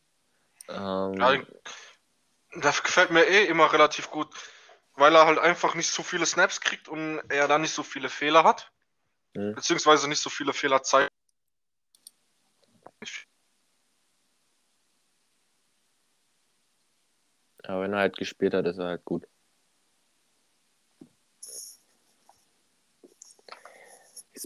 [0.69, 1.43] Ähm, ja,
[2.61, 4.33] das gefällt mir eh immer relativ gut,
[4.95, 8.09] weil er halt einfach nicht so viele Snaps kriegt und er da nicht so viele
[8.09, 8.71] Fehler hat.
[9.33, 9.55] Mhm.
[9.55, 11.11] Beziehungsweise nicht so viele Fehler zeigt.
[17.63, 19.27] Aber wenn er halt gespielt hat, ist er halt gut.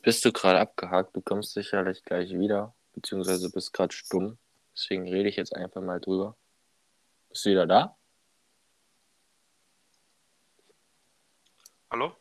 [0.01, 4.39] Jetzt bist du gerade abgehakt, du kommst sicherlich gleich wieder, beziehungsweise bist gerade stumm.
[4.75, 6.35] Deswegen rede ich jetzt einfach mal drüber.
[7.29, 7.95] Bist du wieder da?
[11.91, 12.13] Hallo?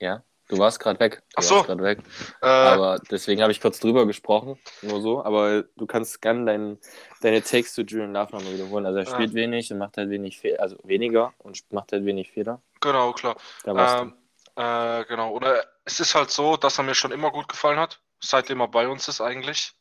[0.00, 1.22] Ja, du warst gerade weg.
[1.28, 1.62] Du Ach so.
[1.64, 1.98] Grad weg.
[2.40, 5.22] Äh, aber deswegen habe ich kurz drüber gesprochen, nur so.
[5.22, 6.78] Aber du kannst gerne dein,
[7.20, 8.86] deine Takes zu Julian Love nochmal wiederholen.
[8.86, 9.36] Also er spielt ja.
[9.36, 12.62] wenig und macht halt wenig Fehler, also weniger und macht halt wenig Fehler.
[12.80, 13.36] Genau, klar.
[13.64, 14.17] Da warst ähm, du.
[14.58, 15.30] Äh, genau.
[15.30, 18.66] Oder es ist halt so, dass er mir schon immer gut gefallen hat, seitdem er
[18.66, 19.72] bei uns ist eigentlich.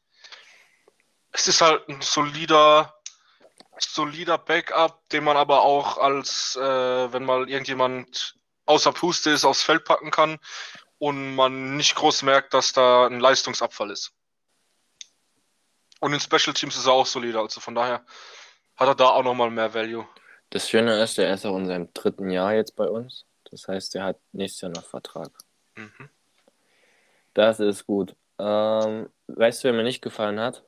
[1.32, 2.94] Es ist halt ein solider,
[3.80, 6.62] solider Backup, den man aber auch als, äh,
[7.12, 8.36] wenn mal irgendjemand
[8.68, 10.38] außer Puste ist, aufs Feld packen kann
[11.00, 14.12] und man nicht groß merkt, dass da ein Leistungsabfall ist.
[16.02, 18.06] Und in Special Teams ist er auch solider, also von daher
[18.76, 20.08] hat er da auch nochmal mehr Value.
[20.52, 23.27] Das Schöne ist, er ist auch in seinem dritten Jahr jetzt bei uns.
[23.52, 25.32] Das heißt, er hat nächstes Jahr noch Vertrag.
[25.76, 26.10] Mhm.
[27.34, 28.16] Das ist gut.
[28.40, 30.64] Ähm, weißt du, wer mir nicht gefallen hat?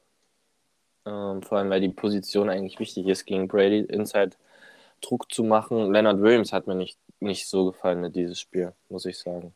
[1.06, 4.32] Ähm, vor allem, weil die Position eigentlich wichtig ist, gegen Brady Inside
[5.02, 5.92] Druck zu machen.
[5.92, 9.54] Leonard Williams hat mir nicht nicht so gefallen in dieses Spiel, muss ich sagen.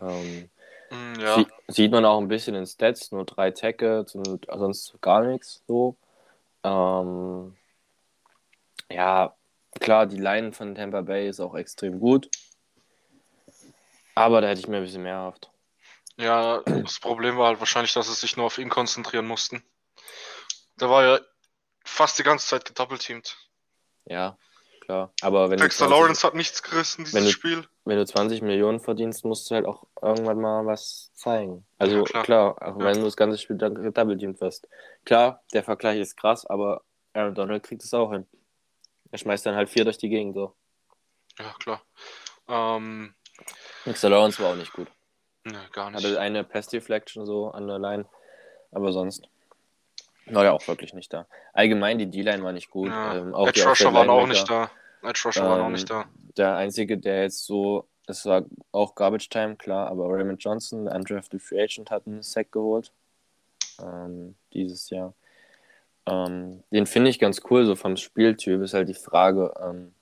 [0.00, 0.50] Ähm,
[0.90, 1.36] mm, ja.
[1.36, 5.62] sie, sieht man auch ein bisschen in Stats, nur drei Tackles und sonst gar nichts
[5.66, 5.96] so.
[6.64, 7.56] Ähm,
[8.90, 9.34] ja,
[9.80, 12.30] klar, die Line von Tampa Bay ist auch extrem gut.
[14.14, 15.50] Aber da hätte ich mir ein bisschen mehr erhofft.
[16.16, 19.62] Ja, das Problem war halt wahrscheinlich, dass sie sich nur auf ihn konzentrieren mussten.
[20.80, 21.20] Der war ja
[21.84, 23.36] fast die ganze Zeit gedoppelteamt.
[24.06, 24.38] Ja,
[24.80, 25.12] klar.
[25.22, 27.66] Aber wenn Dexter 20, Lawrence hat nichts gerissen, dieses wenn du, Spiel.
[27.84, 31.66] Wenn du 20 Millionen verdienst, musst du halt auch irgendwann mal was zeigen.
[31.78, 32.22] Also ja, klar.
[32.22, 32.84] klar, auch ja.
[32.84, 34.68] wenn du das ganze Spiel dann gedouble wirst.
[35.04, 36.82] Klar, der Vergleich ist krass, aber
[37.12, 38.26] Aaron Donald kriegt es auch hin.
[39.14, 40.56] Er schmeißt dann halt vier durch die Gegend so.
[41.38, 41.82] Ja, klar.
[42.48, 43.14] Ähm,
[43.86, 44.88] Dexter Lawrence war auch nicht gut.
[45.44, 46.04] Ne, gar nicht.
[46.04, 48.06] Hatte eine Pass Deflection so an der Line,
[48.72, 49.28] aber sonst.
[50.26, 51.28] War ja auch wirklich nicht da.
[51.52, 52.88] Allgemein, die D-Line war nicht gut.
[52.88, 53.18] Ja.
[53.18, 54.68] Ähm, auch Edge Rusher waren auch nicht da.
[55.04, 56.06] Edge Rusher ähm, waren auch nicht da.
[56.36, 60.96] Der einzige, der jetzt so, es war auch Garbage Time, klar, aber Raymond Johnson, der
[60.96, 62.90] undrafted Free Agent, hat einen Sack geholt.
[63.80, 65.14] Ähm, dieses Jahr.
[66.06, 69.94] Ähm, den finde ich ganz cool, so vom Spieltyp ist halt die Frage, ähm,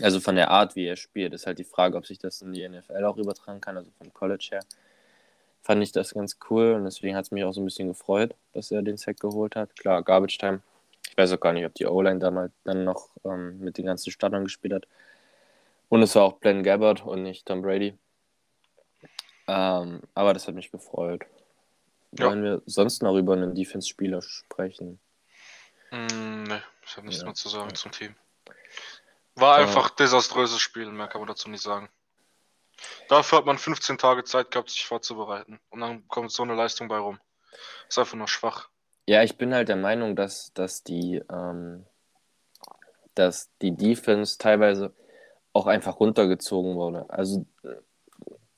[0.00, 2.52] also von der Art, wie er spielt, ist halt die Frage, ob sich das in
[2.52, 4.60] die NFL auch übertragen kann, also vom College her
[5.64, 8.34] fand ich das ganz cool und deswegen hat es mich auch so ein bisschen gefreut,
[8.52, 9.74] dass er den Sack geholt hat.
[9.76, 10.60] Klar, Garbage Time.
[11.08, 14.10] Ich weiß auch gar nicht, ob die O-Line damals dann noch ähm, mit den ganzen
[14.10, 14.86] Startern gespielt hat.
[15.88, 17.96] Und es war auch Glenn Gabbard und nicht Tom Brady.
[19.48, 21.24] Ähm, aber das hat mich gefreut.
[22.18, 22.26] Ja.
[22.26, 25.00] Wollen wir sonst noch über einen Defense-Spieler sprechen?
[25.90, 27.26] Mm, ne, ich habe nichts ja.
[27.26, 27.74] mehr zu sagen ja.
[27.74, 28.14] zum Team.
[29.34, 31.88] War einfach äh, desaströses Spiel, mehr kann man dazu nicht sagen.
[33.08, 35.60] Dafür hat man 15 Tage Zeit gehabt, sich vorzubereiten.
[35.70, 37.18] Und dann kommt so eine Leistung bei rum.
[37.88, 38.68] Ist einfach nur schwach.
[39.06, 41.86] Ja, ich bin halt der Meinung, dass, dass die, ähm,
[43.14, 44.94] dass die Defense teilweise
[45.52, 47.08] auch einfach runtergezogen wurde.
[47.08, 47.46] Also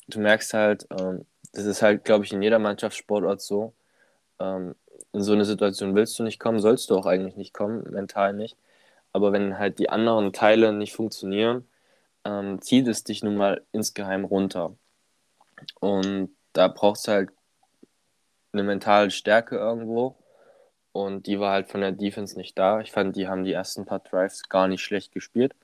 [0.08, 3.72] du merkst halt, ähm, das ist halt, glaube ich, in jeder Mannschaftssportart so.
[4.40, 4.74] Ähm,
[5.12, 8.34] in so eine Situation willst du nicht kommen, sollst du auch eigentlich nicht kommen, mental
[8.34, 8.56] nicht.
[9.12, 11.66] Aber wenn halt die anderen Teile nicht funktionieren,
[12.24, 14.76] ähm, zieht es dich nun mal insgeheim runter.
[15.80, 17.30] Und da brauchst du halt
[18.52, 20.16] eine mentale Stärke irgendwo.
[20.92, 22.80] Und die war halt von der Defense nicht da.
[22.80, 25.54] Ich fand, die haben die ersten paar Drives gar nicht schlecht gespielt.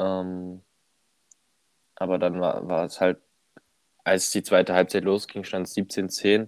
[0.00, 0.62] Ähm,
[1.94, 3.18] aber dann war, war es halt,
[4.06, 6.46] als die zweite Halbzeit losging, stand es 17-10.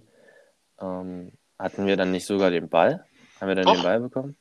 [0.79, 3.05] Ähm, hatten wir dann nicht sogar den Ball?
[3.39, 3.73] Haben wir dann Doch.
[3.73, 4.37] den Ball bekommen?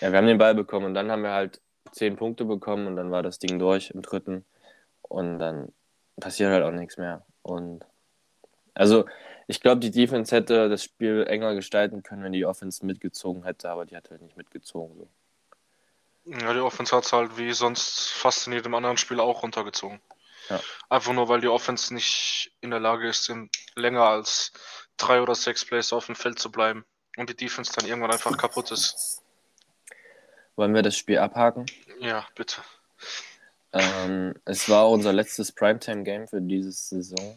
[0.00, 1.60] Ja, wir haben den Ball bekommen und dann haben wir halt
[1.92, 4.44] zehn Punkte bekommen und dann war das Ding durch im dritten.
[5.02, 5.72] Und dann
[6.18, 7.24] passiert halt auch nichts mehr.
[7.42, 7.84] Und
[8.74, 9.04] also
[9.46, 13.70] ich glaube, die Defense hätte das Spiel enger gestalten können, wenn die Offense mitgezogen hätte,
[13.70, 14.96] aber die hat halt nicht mitgezogen.
[14.98, 15.08] So.
[16.32, 20.00] Ja, die Offense hat es halt wie sonst fast in jedem anderen Spiel auch runtergezogen.
[20.48, 20.60] Ja.
[20.88, 23.32] Einfach nur, weil die Offense nicht in der Lage ist,
[23.74, 24.52] länger als
[24.96, 26.84] drei oder sechs Plays auf dem Feld zu bleiben
[27.16, 29.22] und die Defense dann irgendwann einfach kaputt ist.
[30.54, 31.66] Wollen wir das Spiel abhaken?
[32.00, 32.62] Ja, bitte.
[33.72, 37.36] Ähm, es war unser letztes Primetime-Game für diese Saison.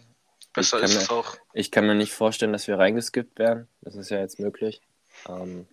[0.53, 1.35] Besser ist mir, es auch.
[1.53, 3.67] Ich kann mir nicht vorstellen, dass wir reingeskippt werden.
[3.81, 4.81] Das ist ja jetzt möglich.
[5.27, 5.67] Ähm,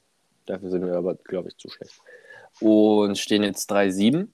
[0.46, 2.00] dafür sind wir aber, glaube ich, zu schlecht.
[2.60, 4.28] Und stehen jetzt 3-7.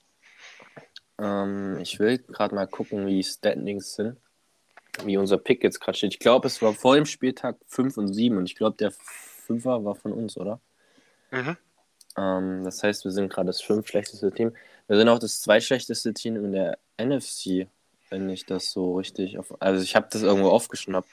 [1.22, 4.16] Ähm, ich will gerade mal gucken, wie die Standings sind.
[5.04, 6.14] Wie unser Pick jetzt gerade steht.
[6.14, 8.92] Ich glaube, es war vor dem Spieltag 5 und 7 und ich glaube, der
[9.48, 10.61] 5er war von uns, oder?
[11.30, 11.56] Mhm.
[12.16, 14.54] Ähm, das heißt, wir sind gerade das fünf schlechteste Team.
[14.88, 17.68] Wir sind auch das zweitschlechteste Team in der NFC,
[18.11, 19.54] wenn ich das so richtig auf.
[19.62, 21.08] Also ich habe das irgendwo aufgeschnappt.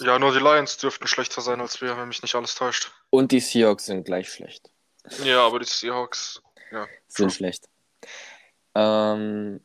[0.00, 2.92] Ja, nur die Lions dürften schlechter sein als wir, wenn mich nicht alles täuscht.
[3.10, 4.70] Und die Seahawks sind gleich schlecht.
[5.24, 7.36] Ja, aber die Seahawks ja, sind true.
[7.36, 7.68] schlecht.
[8.74, 9.60] Ähm,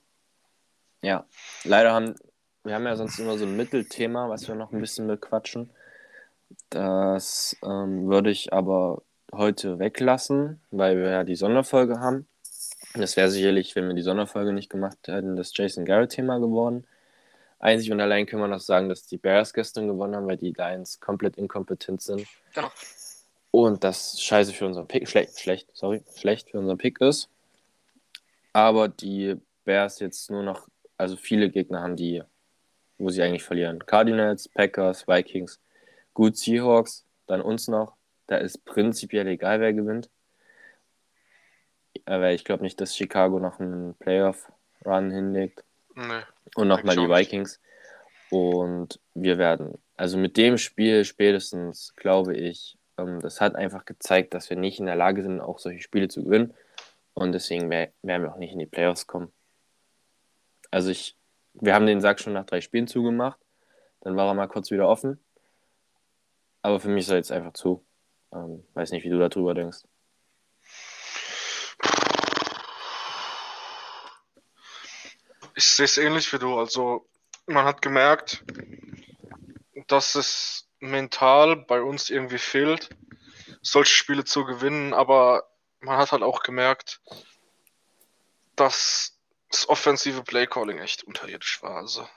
[1.01, 1.25] ja,
[1.63, 2.15] leider haben
[2.63, 5.69] wir haben ja sonst immer so ein Mittelthema, was wir noch ein bisschen bequatschen.
[6.69, 12.27] Das ähm, würde ich aber heute weglassen, weil wir ja die Sonderfolge haben.
[12.93, 16.85] Das wäre sicherlich, wenn wir die Sonderfolge nicht gemacht hätten, das Jason Garrett-Thema geworden.
[17.59, 20.53] Einzig und allein können wir noch sagen, dass die Bears gestern gewonnen haben, weil die
[20.55, 22.27] Lions komplett inkompetent sind.
[22.53, 22.69] Genau.
[23.51, 27.29] Und das scheiße für unseren Pick, schlecht, schlecht, sorry, schlecht für unseren Pick ist.
[28.53, 29.35] Aber die
[29.65, 32.21] Bears jetzt nur noch, also viele Gegner haben die,
[32.97, 33.85] wo sie eigentlich verlieren.
[33.85, 35.59] Cardinals, Packers, Vikings,
[36.13, 37.95] gut Seahawks, dann uns noch,
[38.27, 40.09] da ist prinzipiell egal, wer gewinnt.
[42.05, 45.63] Aber ich glaube nicht, dass Chicago noch einen Playoff-Run hinlegt.
[45.95, 46.21] Nee.
[46.55, 47.59] Und nochmal die Vikings.
[48.29, 54.33] Und wir werden, also mit dem Spiel spätestens, glaube ich, ähm, das hat einfach gezeigt,
[54.33, 56.53] dass wir nicht in der Lage sind, auch solche Spiele zu gewinnen.
[57.13, 59.31] Und deswegen werden wir auch nicht in die Playoffs kommen.
[60.71, 61.15] Also ich,
[61.53, 63.39] wir haben den Sack schon nach drei Spielen zugemacht.
[64.01, 65.23] Dann war er mal kurz wieder offen.
[66.61, 67.85] Aber für mich ist er jetzt einfach zu.
[68.33, 69.83] Ähm, weiß nicht, wie du darüber denkst.
[75.55, 76.57] Ich sehe es ähnlich wie du.
[76.57, 77.07] Also,
[77.45, 78.43] man hat gemerkt,
[79.87, 82.89] dass es mental bei uns irgendwie fehlt,
[83.61, 85.47] solche Spiele zu gewinnen, aber
[85.83, 87.01] man hat halt auch gemerkt,
[88.55, 89.17] dass
[89.49, 91.77] das offensive Playcalling echt unterirdisch war.
[91.77, 92.07] Also,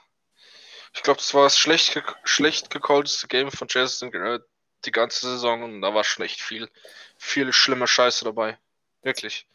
[0.93, 4.43] ich glaube, das war das schlecht, ge schlecht gecallteste Game von Jason Garrett
[4.85, 6.69] die ganze Saison und da war schon echt viel,
[7.17, 8.57] viel schlimme Scheiße dabei.
[9.01, 9.47] Wirklich.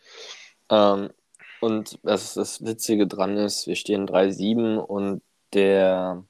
[0.69, 1.13] Ähm,
[1.61, 5.23] und was das Witzige dran ist, wir stehen 3-7 und
[5.53, 6.25] der,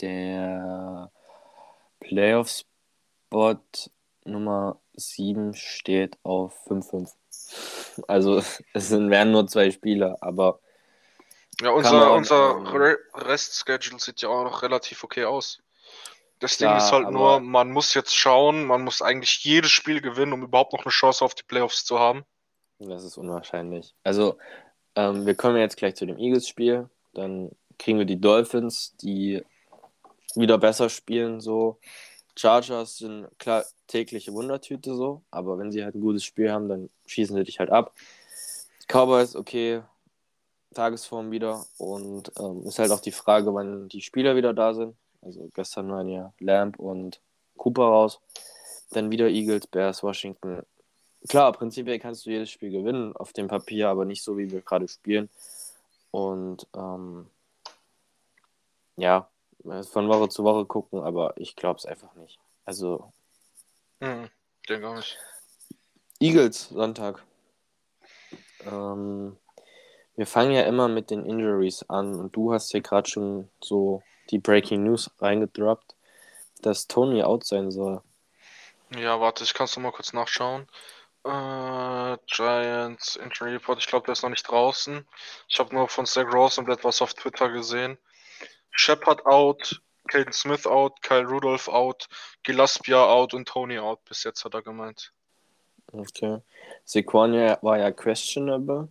[0.00, 1.10] der
[2.00, 3.60] Playoff-Spot
[4.24, 7.10] Nummer 7 steht auf 5-5.
[8.08, 8.42] Also
[8.74, 10.60] es sind, wären nur zwei Spieler, aber.
[11.60, 15.60] Ja, unser, unser ähm, Rest-Schedule sieht ja auch noch relativ okay aus.
[16.40, 20.00] Das Klar, Ding ist halt nur, man muss jetzt schauen, man muss eigentlich jedes Spiel
[20.00, 22.24] gewinnen, um überhaupt noch eine Chance auf die Playoffs zu haben.
[22.80, 23.94] Das ist unwahrscheinlich.
[24.02, 24.38] Also,
[24.96, 26.88] ähm, wir kommen jetzt gleich zu dem Eagles-Spiel.
[27.14, 29.44] Dann kriegen wir die Dolphins, die
[30.34, 31.78] wieder besser spielen, so.
[32.36, 36.90] Chargers sind klar tägliche Wundertüte so, aber wenn sie halt ein gutes Spiel haben, dann
[37.06, 37.94] schießen sie dich halt ab.
[38.88, 39.82] Cowboys, okay,
[40.74, 41.64] Tagesform wieder.
[41.78, 44.96] Und ähm, ist halt auch die Frage, wann die Spieler wieder da sind.
[45.20, 47.20] Also gestern waren ja Lamp und
[47.56, 48.20] Cooper raus.
[48.90, 50.62] Dann wieder Eagles, Bears, Washington.
[51.28, 54.60] Klar, prinzipiell kannst du jedes Spiel gewinnen auf dem Papier, aber nicht so, wie wir
[54.60, 55.30] gerade spielen.
[56.10, 57.26] Und ähm,
[58.96, 59.28] ja,
[59.62, 62.38] von Woche zu Woche gucken, aber ich glaube es einfach nicht.
[62.64, 63.12] Also.
[64.00, 64.28] Mhm,
[64.68, 65.18] denke auch nicht.
[66.20, 67.22] Eagles, Sonntag.
[68.64, 69.36] Ähm,
[70.14, 74.02] wir fangen ja immer mit den Injuries an und du hast hier gerade schon so
[74.30, 75.96] die Breaking News reingedroppt,
[76.60, 78.02] dass Tony out sein soll.
[78.94, 80.68] Ja, warte, ich kann es mal kurz nachschauen.
[81.24, 85.06] Äh, Giants Injury Report, ich glaube, der ist noch nicht draußen.
[85.48, 87.96] Ich habe nur von Zach und etwas auf Twitter gesehen.
[88.72, 92.08] Shepard out, Caden Smith out, Kyle Rudolph out,
[92.44, 94.04] Gillaspia out und Tony out.
[94.04, 95.12] Bis jetzt hat er gemeint.
[95.92, 96.38] Okay.
[96.84, 98.88] Sequania war ja questionable.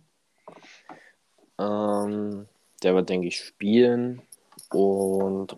[1.58, 2.48] Ähm,
[2.82, 4.22] der wird, denke ich, spielen.
[4.70, 5.56] Und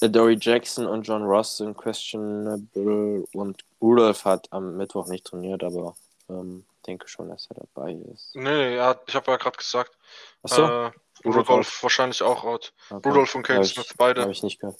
[0.00, 3.24] Dory Jackson und John Ross sind questionable.
[3.32, 5.96] Und Rudolph hat am Mittwoch nicht trainiert, aber
[6.28, 8.34] ähm, denke schon, dass er dabei ist.
[8.34, 9.96] Nee, er ich habe ja gerade gesagt.
[10.42, 10.62] Achso.
[10.62, 10.92] Äh,
[11.24, 12.72] Rudolph, Rudolph wahrscheinlich auch out.
[12.90, 13.08] Okay.
[13.08, 14.22] Rudolph und Kate Smith, beide.
[14.22, 14.78] Habe ich nicht gehört.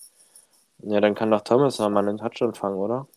[0.78, 3.08] Ja, dann kann doch Thomas noch mal einen Touchdown fangen, oder?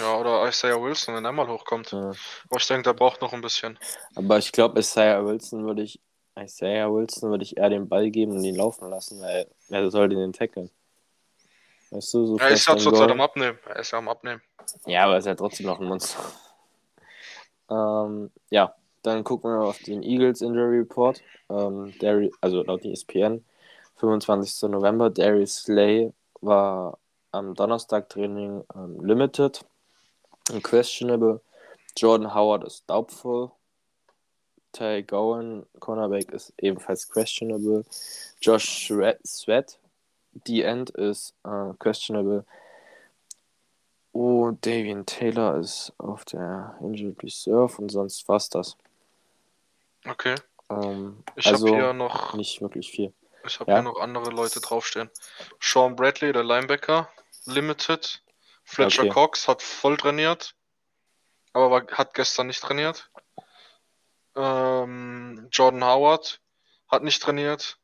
[0.00, 1.92] Ja, oder Isaiah Wilson, wenn er mal hochkommt.
[1.92, 2.12] Ja.
[2.48, 3.78] Aber ich denke, der braucht noch ein bisschen.
[4.14, 6.00] Aber ich glaube, Isaiah Wilson würde ich
[6.38, 10.08] Isaiah Wilson würde ich eher den Ball geben und ihn laufen lassen, weil er soll
[10.08, 10.70] den tackeln.
[11.90, 13.58] Weißt du, so Er ist ja zurzeit am Abnehmen.
[13.66, 14.42] Er ist ja am Abnehmen.
[14.86, 16.20] Ja, aber er ist ja trotzdem noch ein Monster.
[17.70, 21.22] Ähm, ja, dann gucken wir auf den Eagles Injury Report.
[21.48, 23.44] Ähm, Dari also laut ESPN,
[23.96, 24.70] 25.
[24.70, 25.10] November.
[25.10, 26.98] Darius Slay war
[27.32, 29.64] am Donnerstag Training ähm, limited
[30.50, 31.40] und questionable.
[31.96, 33.52] Jordan Howard ist doubtful.
[34.72, 37.84] Ty Gowan, Cornerback, ist ebenfalls questionable.
[38.42, 38.92] Josh
[39.24, 39.78] Sweat,
[40.46, 42.44] the end, ist uh, questionable.
[44.18, 48.78] Oh, Davian Taylor ist auf der Injured Reserve und sonst war's das.
[50.06, 50.36] Okay.
[50.70, 53.12] Ähm, ich also habe hier noch nicht wirklich viel.
[53.44, 53.76] Ich habe ja?
[53.76, 55.10] hier noch andere Leute draufstehen.
[55.60, 57.10] Sean Bradley, der Linebacker,
[57.44, 58.22] Limited.
[58.64, 59.12] Fletcher okay.
[59.12, 60.54] Cox hat voll trainiert,
[61.52, 63.10] aber war, hat gestern nicht trainiert.
[64.34, 66.40] Ähm, Jordan Howard
[66.88, 67.78] hat nicht trainiert.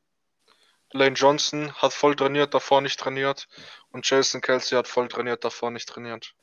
[0.92, 3.48] Lane Johnson hat voll trainiert, davor nicht trainiert.
[3.90, 6.35] Und Jason Kelsey hat voll trainiert, davor nicht trainiert.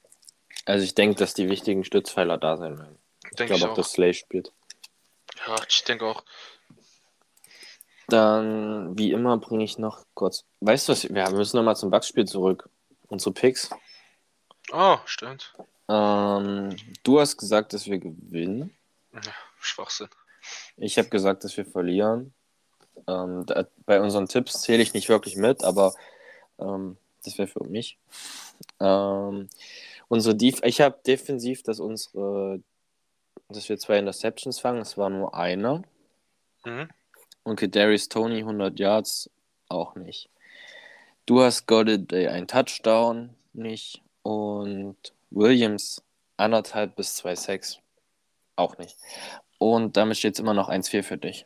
[0.65, 2.99] Also ich denke, dass die wichtigen Stützpfeiler da sein werden.
[3.37, 4.51] Denk ich glaube auch, dass Slay spielt.
[5.47, 6.23] Ja, ich denke auch.
[8.07, 10.45] Dann, wie immer, bringe ich noch kurz.
[10.61, 11.03] Weißt du was?
[11.03, 12.69] Wir müssen nochmal zum Backspiel zurück.
[13.07, 13.69] Unsere Picks.
[14.71, 15.53] Oh, stimmt.
[15.87, 18.75] Ähm, du hast gesagt, dass wir gewinnen.
[19.13, 19.21] Ja,
[19.59, 20.09] Schwachsinn.
[20.77, 22.33] Ich habe gesagt, dass wir verlieren.
[23.07, 25.93] Ähm, da, bei unseren Tipps zähle ich nicht wirklich mit, aber
[26.59, 27.97] ähm, das wäre für mich.
[28.79, 29.49] Ähm,
[30.07, 32.61] unsere Def ich habe defensiv, dass unsere
[33.49, 34.81] dass wir zwei Interceptions fangen.
[34.81, 35.83] Es war nur einer.
[36.65, 36.89] Mhm.
[37.43, 39.29] Und Kadarius Tony 100 Yards
[39.69, 40.29] auch nicht.
[41.25, 44.97] Du hast Goddard ein Touchdown nicht und
[45.31, 46.03] Williams
[46.37, 47.79] anderthalb bis zwei Sacks
[48.55, 48.97] auch nicht.
[49.57, 51.45] Und damit steht es immer noch 1-4 für dich.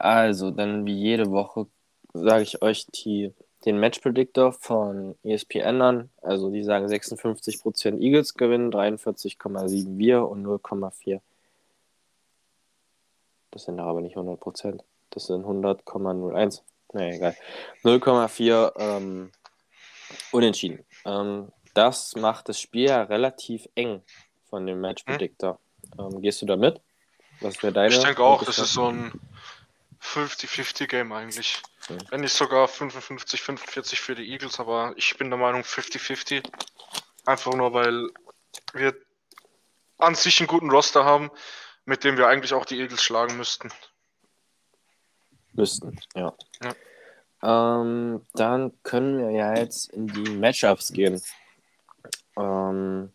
[0.00, 1.66] Also, dann wie jede Woche
[2.12, 3.32] sage ich euch die
[3.64, 6.10] den Match Predictor von ESPN an.
[6.22, 11.20] Also die sagen 56% Eagles gewinnen, 43,7 wir und 0,4.
[13.50, 14.80] Das sind aber nicht 100%.
[15.10, 16.62] Das sind 100,01.
[16.92, 17.36] Naja, egal.
[17.84, 19.30] 0,4 ähm,
[20.32, 20.84] unentschieden.
[21.04, 24.02] Ähm, das macht das Spiel ja relativ eng
[24.48, 25.04] von dem Match?
[25.04, 25.58] Predictor.
[25.98, 26.14] Hm?
[26.14, 26.80] Ähm, gehst du da mit?
[27.40, 27.94] Was wäre deine?
[27.94, 29.12] Ich denke auch, das ist so ein
[30.02, 31.62] 50-50 Game eigentlich.
[31.88, 31.98] Okay.
[32.10, 36.48] Wenn nicht sogar 55-45 für die Eagles, aber ich bin der Meinung 50-50.
[37.26, 38.08] Einfach nur, weil
[38.72, 38.94] wir
[39.98, 41.30] an sich einen guten Roster haben,
[41.84, 43.70] mit dem wir eigentlich auch die Eagles schlagen müssten.
[45.52, 46.32] Müssten, ja.
[46.62, 46.74] ja.
[47.42, 51.22] Ähm, dann können wir ja jetzt in die Matchups gehen.
[52.36, 53.10] Ähm,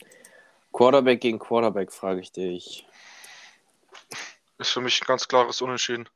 [0.73, 2.85] Quarterback gegen Quarterback, frage ich dich.
[4.57, 6.09] Ist für mich ein ganz klares Unentschieden.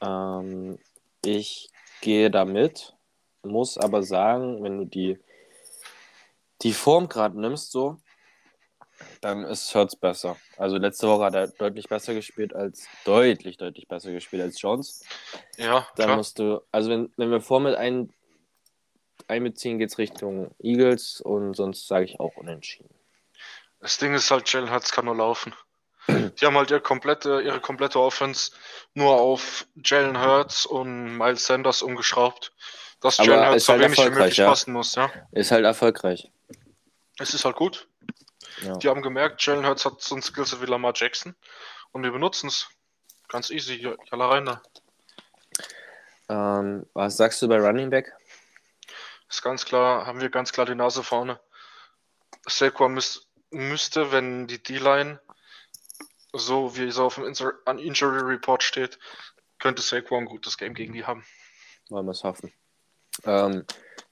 [0.00, 0.78] Ähm,
[1.24, 1.70] ich
[2.00, 2.94] gehe damit,
[3.42, 5.18] muss aber sagen, wenn du die,
[6.62, 7.98] die Form gerade nimmst, so,
[9.20, 10.36] dann ist Hurts besser.
[10.56, 15.04] Also letzte Woche hat er deutlich besser gespielt als, deutlich, deutlich besser gespielt als Jones.
[15.56, 16.16] Ja, Dann klar.
[16.16, 18.12] musst du, also wenn, wenn wir vor mit ein,
[19.26, 22.94] einbeziehen, geht es Richtung Eagles und sonst sage ich auch unentschieden.
[23.80, 25.54] Das Ding ist halt, Jalen Hurts kann nur laufen.
[26.08, 28.52] Die haben halt ihre komplette, ihre komplette Offense
[28.94, 32.52] nur auf Jalen Hurts und Miles Sanders umgeschraubt.
[33.00, 34.48] Dass Jalen Hurts so halt wenig wie möglich ja.
[34.48, 35.10] passen muss, ja.
[35.32, 36.30] Ist halt erfolgreich.
[37.18, 37.88] Es ist halt gut.
[38.62, 38.76] Ja.
[38.76, 41.34] Die haben gemerkt, Jalen Hurts hat so ein Skillset wie Lamar Jackson
[41.92, 42.68] und wir benutzen es.
[43.28, 43.74] Ganz easy,
[44.10, 44.62] jalla rein da.
[46.30, 48.12] Ähm, was sagst du bei Running Back?
[49.28, 51.38] Ist ganz klar, haben wir ganz klar die Nase vorne.
[52.46, 55.20] Saquon müß, müsste, wenn die D-Line
[56.32, 58.98] so wie es auf dem Injury Report steht,
[59.58, 61.24] könnte Saquon ein gutes Game gegen die haben.
[61.88, 62.52] Wollen wir es hoffen.
[63.24, 63.64] Ähm,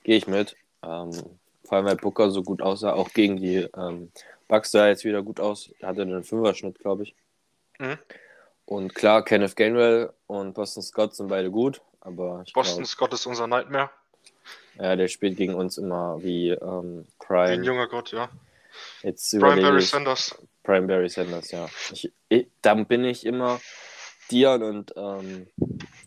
[0.02, 0.56] Gehe ich mit.
[0.82, 1.12] Ähm,
[1.64, 4.12] vor allem, weil Booker so gut aussah, auch gegen die ähm,
[4.48, 5.70] Bucks sah jetzt wieder gut aus.
[5.80, 7.14] Er hatte einen Fünfer-Schnitt, glaube ich.
[7.78, 7.98] Mhm.
[8.64, 13.26] Und klar, Kenneth Gainwell und Boston Scott sind beide gut, aber Boston glaub, Scott ist
[13.26, 13.90] unser Nightmare.
[14.78, 17.48] Ja, der spielt gegen uns immer wie ähm, Prime.
[17.48, 18.28] Wie ein junger Gott, ja.
[19.02, 20.36] Jetzt Prime Barry Sanders.
[20.66, 21.68] Prime Barry Sanders, ja.
[21.92, 23.60] Ich, ich, dann bin ich immer
[24.32, 25.46] Dion und ähm,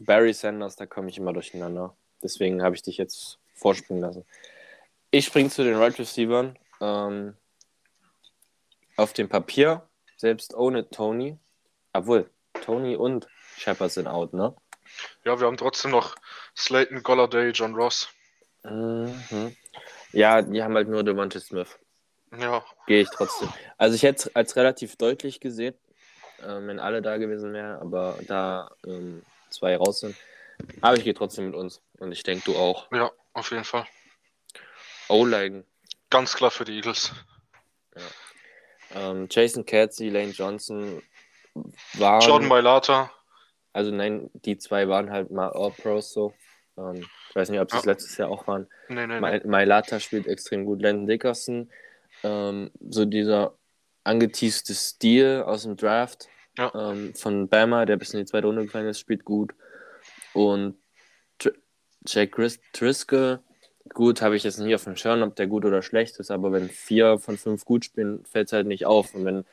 [0.01, 1.95] Barry Sanders, da komme ich immer durcheinander.
[2.21, 4.25] Deswegen habe ich dich jetzt vorspringen lassen.
[5.11, 6.53] Ich springe zu den Right Receivers.
[6.81, 7.35] Ähm,
[8.97, 9.87] auf dem Papier,
[10.17, 11.37] selbst ohne Tony,
[11.93, 12.29] obwohl
[12.65, 14.53] Tony und Shepard sind out, ne?
[15.23, 16.15] Ja, wir haben trotzdem noch
[16.57, 18.09] Slayton, Golladay, John Ross.
[18.63, 19.55] Mhm.
[20.11, 21.79] Ja, die haben halt nur Devontae Smith.
[22.37, 22.63] Ja.
[22.87, 23.49] Gehe ich trotzdem.
[23.77, 25.75] Also ich hätte es als relativ deutlich gesehen,
[26.45, 30.15] ähm, wenn alle da gewesen wären, aber da ähm, zwei raus sind.
[30.81, 31.81] Aber ich gehe trotzdem mit uns.
[31.99, 32.91] Und ich denke, du auch.
[32.91, 33.85] Ja, auf jeden Fall.
[35.07, 35.63] O-Line.
[36.09, 37.11] Ganz klar für die Eagles.
[37.95, 39.11] Ja.
[39.11, 41.01] Ähm, Jason Kelsey, Lane Johnson
[41.93, 42.21] waren.
[42.21, 43.11] Jordan Mailata.
[43.73, 46.33] Also nein, die zwei waren halt mal All-Pros so.
[46.77, 47.91] Ähm, ich weiß nicht, ob sie es ja.
[47.91, 48.67] letztes Jahr auch waren.
[48.87, 49.41] Nee, nee, nee.
[49.45, 50.81] Mailata spielt extrem gut.
[50.81, 51.71] Landon Dickerson
[52.23, 53.55] ähm, so dieser
[54.03, 56.71] angeteaste Stil aus dem Draft ja.
[56.73, 59.53] ähm, von Bama, der bis in die zweite Runde gefallen ist, spielt gut.
[60.33, 60.77] Und
[61.37, 61.51] Tr
[62.05, 62.35] Jack
[62.73, 63.39] Driscoll,
[63.93, 66.51] gut, habe ich jetzt nicht auf dem Schirm, ob der gut oder schlecht ist, aber
[66.51, 69.13] wenn vier von fünf gut spielen, fällt es halt nicht auf.
[69.13, 69.45] Und wenn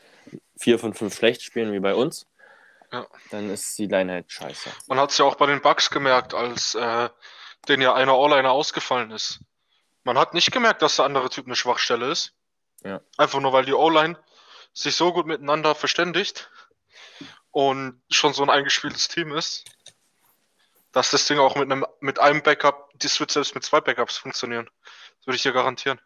[0.57, 2.27] vier von fünf schlecht spielen, wie bei uns,
[2.93, 3.07] ja.
[3.31, 4.71] dann ist die Line halt scheiße.
[4.89, 7.09] Man hat es ja auch bei den Bugs gemerkt, als äh,
[7.69, 9.41] den ja einer All-Liner ausgefallen ist.
[10.05, 12.36] Man hat nicht gemerkt, dass der andere Typ eine Schwachstelle ist.
[12.87, 13.01] Ja.
[13.17, 14.17] Einfach nur, weil die O-Line
[14.73, 16.51] sich so gut miteinander verständigt
[17.51, 19.65] und schon so ein eingespieltes Team ist,
[20.93, 24.19] dass das Ding auch mit einem mit einem Backup, das wird selbst mit zwei Backups
[24.19, 24.71] funktionieren.
[25.19, 26.01] Das würde ich dir garantieren.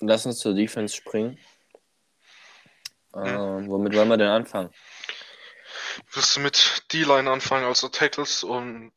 [0.00, 1.38] Lass uns zur Defense springen.
[3.12, 3.26] Hm.
[3.26, 4.72] Äh, womit wollen wir denn anfangen?
[6.12, 8.92] Wirst du mit D-Line anfangen, also Tackles und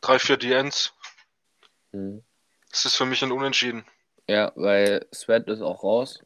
[0.00, 0.92] drei, vier D-Ends?
[1.92, 2.24] Hm.
[2.70, 3.84] Das ist für mich ein Unentschieden.
[4.28, 6.20] Ja, weil Sweat ist auch raus.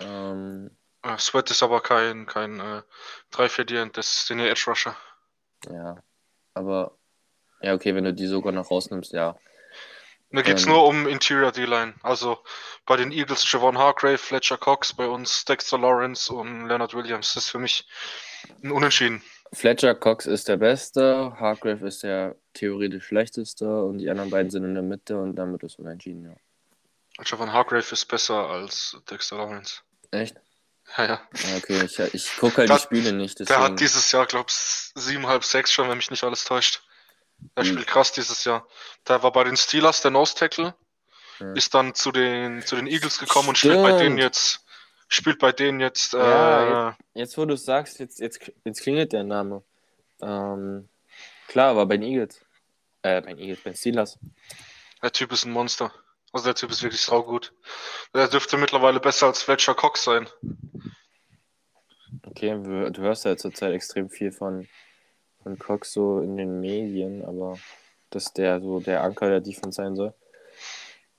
[0.00, 0.70] Ähm,
[1.02, 2.82] ah, Sweat ist aber kein, kein äh,
[3.32, 4.96] 3-4 das ist der Edge Rusher.
[5.68, 6.02] Ja,
[6.54, 6.96] aber
[7.60, 9.36] ja, okay, wenn du die sogar noch rausnimmst, ja.
[10.32, 11.94] Da geht es ähm, nur um Interior D-Line.
[12.02, 12.38] Also
[12.86, 17.34] bei den Eagles Javon Hargrave, Fletcher Cox, bei uns Dexter Lawrence und Leonard Williams.
[17.34, 17.86] Das ist für mich
[18.62, 19.22] ein Unentschieden.
[19.52, 24.64] Fletcher Cox ist der Beste, Hargrave ist der theoretisch schlechteste und die anderen beiden sind
[24.64, 26.36] in der Mitte und damit ist unentschieden, ja.
[27.24, 29.80] Javon Hargrave ist besser als Dexter Lawrence.
[30.10, 30.36] Echt?
[30.96, 31.20] Ja, ja.
[31.56, 33.38] Okay, ich, ich gucke halt der, die Spiele nicht.
[33.38, 33.60] Deswegen...
[33.60, 34.54] Der hat dieses Jahr, glaube ich,
[34.94, 36.82] siebeneinhalb, sechs schon, wenn mich nicht alles täuscht.
[37.54, 37.72] Er hm.
[37.72, 38.66] spielt krass dieses Jahr.
[39.06, 40.74] Der war bei den Steelers der Nose Tackle,
[41.38, 41.56] hm.
[41.56, 44.64] ist dann zu den, zu den Eagles gekommen und spielt bei denen jetzt,
[45.08, 46.12] spielt bei denen jetzt.
[46.12, 49.62] Ja, äh, jetzt, jetzt, wo du sagst, jetzt, jetzt, jetzt klingelt der Name.
[50.20, 50.88] Ähm,
[51.48, 52.40] klar, aber bei den Eagles.
[53.02, 54.18] Äh, bei den Eagles, bei den Steelers.
[55.02, 55.94] Der Typ ist ein Monster.
[56.32, 57.52] Also der Typ ist wirklich saugut.
[58.14, 60.28] Der dürfte mittlerweile besser als Fletcher Cox sein.
[62.26, 64.68] Okay, du hörst ja zurzeit extrem viel von,
[65.42, 67.58] von Cox so in den Medien, aber
[68.10, 70.14] dass der so der Anker der Defense sein soll.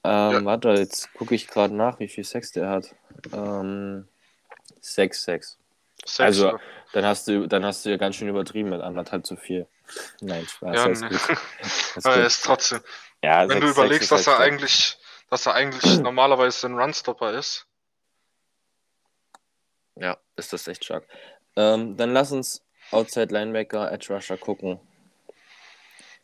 [0.04, 0.46] Ähm, ja.
[0.46, 2.96] Warte, jetzt gucke ich gerade nach, wie viel Sex der hat.
[3.34, 4.08] Ähm,
[4.80, 5.58] 6 Sex.
[6.18, 6.58] Also,
[6.94, 9.68] dann hast du, dann hast du ja ganz schön übertrieben mit anderthalb zu viel.
[10.22, 10.76] Nein, Spaß.
[10.76, 11.18] Ja, nee.
[12.04, 12.80] Aber er ist trotzdem.
[13.24, 14.98] Ja, Wenn 6, du überlegst, 6 dass er eigentlich
[15.32, 17.66] dass er eigentlich normalerweise ein Runstopper ist.
[19.96, 21.08] Ja, ist das echt stark.
[21.56, 24.80] Ähm, dann lass uns Outside Linebacker, Edge Rusher gucken.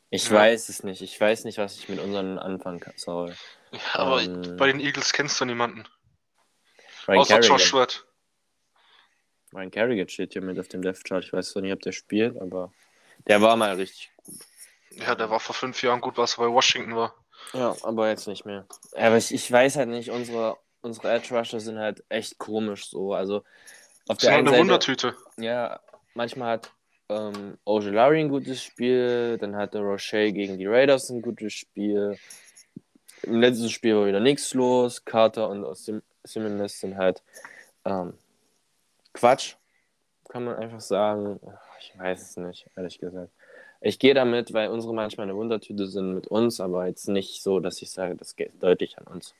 [0.10, 0.36] Ich ja.
[0.36, 1.01] weiß es nicht.
[1.01, 3.36] Ich weiß nicht, was ich mit unseren anfangen soll.
[3.72, 5.88] Ja, aber ähm, bei den Eagles kennst du niemanden.
[7.08, 7.51] Ryan Außer Carrigan.
[7.51, 8.05] Josh Sweat.
[9.53, 11.24] Ryan Carrigan steht hier mit auf dem Left Chart.
[11.24, 12.74] Ich weiß zwar nicht, ob der spielt, aber
[13.28, 14.36] der war mal richtig gut.
[14.91, 17.14] Ja, der war vor fünf Jahren gut, was er bei Washington war.
[17.53, 18.65] Ja, aber jetzt nicht mehr.
[18.95, 23.13] Aber ich, ich weiß halt nicht, unsere, unsere Edge Rusher sind halt echt komisch so.
[23.13, 23.43] Also
[24.07, 25.15] auf der einen eine Seite, Wundertüte.
[25.37, 25.79] Ja,
[26.13, 26.71] manchmal hat
[27.09, 32.17] ähm, Ojolari ein gutes Spiel, dann hatte Roche gegen die Raiders ein gutes Spiel.
[33.23, 35.03] Im letzten Spiel war wieder nichts los.
[35.03, 37.23] Carter und Sim Simmons sind halt
[37.85, 38.13] ähm,
[39.13, 39.55] Quatsch,
[40.27, 41.39] kann man einfach sagen.
[41.79, 43.31] Ich weiß es nicht, ehrlich gesagt.
[43.80, 47.59] Ich gehe damit, weil unsere manchmal eine Wundertüte sind mit uns, aber jetzt nicht so,
[47.59, 49.36] dass ich sage, das geht deutlich an uns.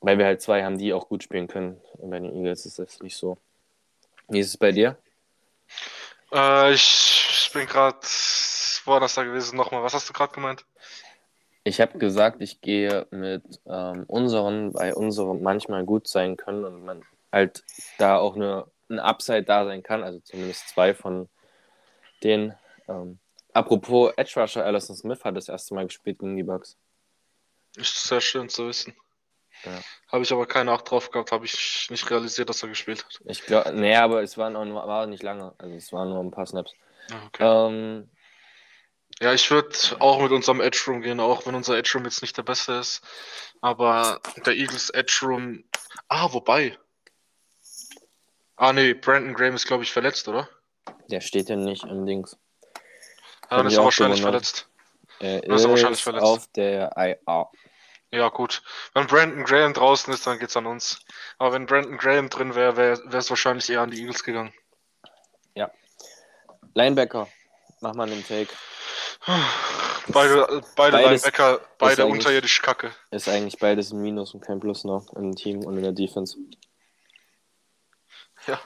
[0.00, 1.80] Weil wir halt zwei haben, die auch gut spielen können.
[1.94, 3.38] Und bei den Eagles ist das nicht so.
[4.28, 4.96] Wie ist es bei dir?
[6.32, 7.98] Äh, ich, bin gerade
[8.84, 9.56] woanders da gewesen.
[9.56, 10.64] Nochmal, was hast du gerade gemeint?
[11.64, 16.84] Ich habe gesagt, ich gehe mit ähm, unseren, bei unseren manchmal gut sein können und
[16.84, 17.02] man
[17.32, 17.64] halt
[17.98, 21.28] da auch eine, ein Upside da sein kann, also zumindest zwei von
[22.26, 22.54] den.
[22.88, 23.18] Ähm,
[23.52, 26.76] apropos Edge Rusher, Allison Smith hat das erste Mal gespielt gegen die Bucks.
[27.76, 28.94] Ist sehr schön zu wissen.
[29.64, 29.80] Ja.
[30.12, 33.20] Habe ich aber keine Acht drauf gehabt, habe ich nicht realisiert, dass er gespielt hat.
[33.24, 35.54] Ich glaube, nee, aber es war, noch, war nicht lange.
[35.58, 36.72] Also es waren nur ein paar Snaps.
[37.10, 37.44] Ah, okay.
[37.44, 38.10] Ähm,
[39.20, 42.20] ja, ich würde auch mit unserem Edge Room gehen, auch wenn unser Edge Room jetzt
[42.20, 43.02] nicht der beste ist.
[43.62, 45.64] Aber der Eagles Edge Room.
[46.08, 46.78] Ah, wobei.
[48.56, 50.48] Ah, nee, Brandon Graham ist, glaube ich, verletzt, oder?
[51.10, 52.36] Der steht ja nicht im Dings.
[53.50, 54.68] Ja, dann ist er wahrscheinlich verletzt.
[55.20, 56.24] Er ist, ist wahrscheinlich verletzt.
[56.24, 57.48] auf der IR.
[58.12, 58.62] Ja, gut.
[58.94, 61.00] Wenn Brandon Graham draußen ist, dann geht's an uns.
[61.38, 64.52] Aber wenn Brandon Graham drin wäre, wäre es wahrscheinlich eher an die Eagles gegangen.
[65.54, 65.70] Ja.
[66.74, 67.28] Linebacker.
[67.80, 68.52] Mach mal einen Take.
[70.08, 72.92] Beide, beide beides Linebacker, beide unterirdisch kacke.
[73.10, 76.36] Ist eigentlich beides ein Minus und kein Plus noch im Team und in der Defense.
[78.46, 78.60] Ja.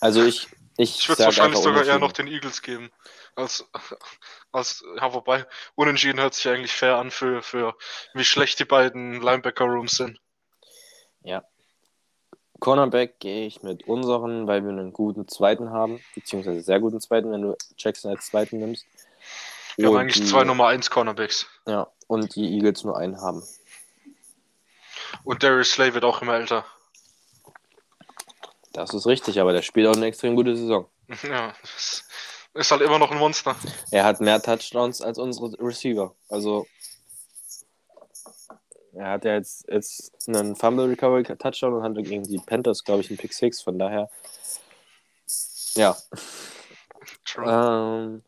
[0.00, 0.48] Also ich.
[0.76, 2.90] Ich, ich würde es wahrscheinlich sogar eher noch den Eagles geben.
[3.36, 3.64] Als,
[4.52, 7.76] als, ja, wobei, unentschieden hört sich eigentlich fair an für, für
[8.12, 10.20] wie schlecht die beiden Linebacker-Rooms sind.
[11.22, 11.44] Ja.
[12.60, 17.30] Cornerback gehe ich mit unseren, weil wir einen guten zweiten haben, beziehungsweise sehr guten zweiten,
[17.30, 18.86] wenn du Jackson als zweiten nimmst.
[19.76, 21.46] Wir und haben eigentlich die, zwei Nummer 1 Cornerbacks.
[21.66, 23.42] Ja, und die Eagles nur einen haben.
[25.24, 26.64] Und Darius Slay wird auch immer älter.
[28.74, 30.88] Das ist richtig, aber der spielt auch eine extrem gute Saison.
[31.22, 31.54] Ja,
[32.54, 33.56] ist halt immer noch ein Monster.
[33.90, 36.14] Er hat mehr Touchdowns als unsere Receiver.
[36.28, 36.66] Also
[38.92, 43.00] er hat ja jetzt, jetzt einen Fumble Recovery Touchdown und hatte gegen die Panthers, glaube
[43.00, 43.62] ich, einen Pick 6.
[43.62, 44.10] Von daher,
[45.76, 45.96] ja.
[47.44, 48.22] Ähm,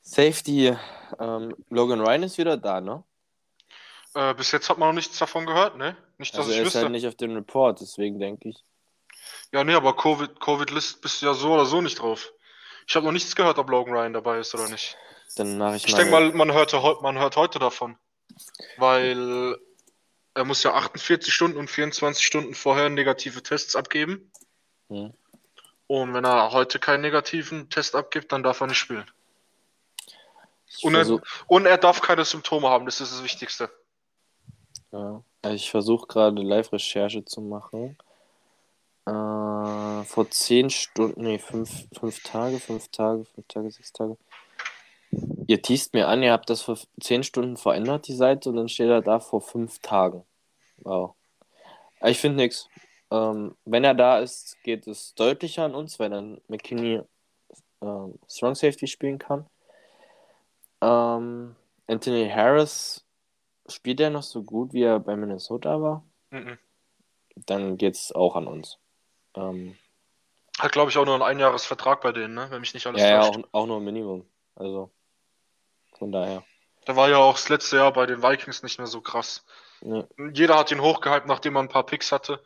[0.00, 0.76] Safety,
[1.18, 3.02] ähm, Logan Ryan ist wieder da, ne?
[4.14, 5.96] Äh, bis jetzt hat man noch nichts davon gehört, ne?
[6.18, 6.78] Nicht, dass also ich er wüsste.
[6.78, 8.64] ist halt nicht auf dem Report, deswegen denke ich.
[9.52, 12.32] Ja, nee, aber Covid-List COVID bist du ja so oder so nicht drauf.
[12.86, 14.96] Ich habe noch nichts gehört, ob Logan Ryan dabei ist oder nicht.
[15.36, 16.72] Dann mache ich Ich denke mal, man hört,
[17.02, 17.96] man hört heute davon.
[18.76, 19.56] Weil
[20.34, 24.30] er muss ja 48 Stunden und 24 Stunden vorher negative Tests abgeben.
[24.88, 25.14] Hm.
[25.86, 29.08] Und wenn er heute keinen negativen Test abgibt, dann darf er nicht spielen.
[30.82, 33.70] Und er, und er, darf keine Symptome haben, das ist das Wichtigste.
[34.90, 37.96] Ja, ich versuche gerade Live-Recherche zu machen.
[39.06, 44.16] Äh, vor 10 Stunden, nee, 5 Tage, 5 Tage, 5 Tage, 6 Tage.
[45.46, 48.68] Ihr teast mir an, ihr habt das vor 10 Stunden verändert, die Seite, und dann
[48.68, 50.24] steht er da vor 5 Tagen.
[50.78, 51.14] Wow.
[52.02, 52.68] Ich finde nichts.
[53.10, 57.02] Ähm, wenn er da ist, geht es deutlicher an uns, weil dann McKinney
[57.82, 59.46] ähm, Strong Safety spielen kann.
[60.80, 61.54] Ähm,
[61.86, 63.04] Anthony Harris
[63.68, 66.04] spielt er noch so gut, wie er bei Minnesota war?
[66.30, 66.58] Mhm.
[67.36, 68.78] Dann geht es auch an uns.
[69.34, 69.76] Ähm,
[70.58, 72.46] Hat, glaube ich, auch nur einen Einjahresvertrag bei denen, ne?
[72.50, 73.08] wenn mich nicht alles ja.
[73.08, 74.28] Ja, auch, auch nur ein Minimum.
[74.54, 74.90] Also,
[75.98, 76.44] von daher.
[76.86, 79.44] Der war ja auch das letzte Jahr bei den Vikings nicht mehr so krass.
[79.80, 80.04] Nee.
[80.32, 82.42] Jeder hat ihn hochgehypt, nachdem man ein paar Picks hatte.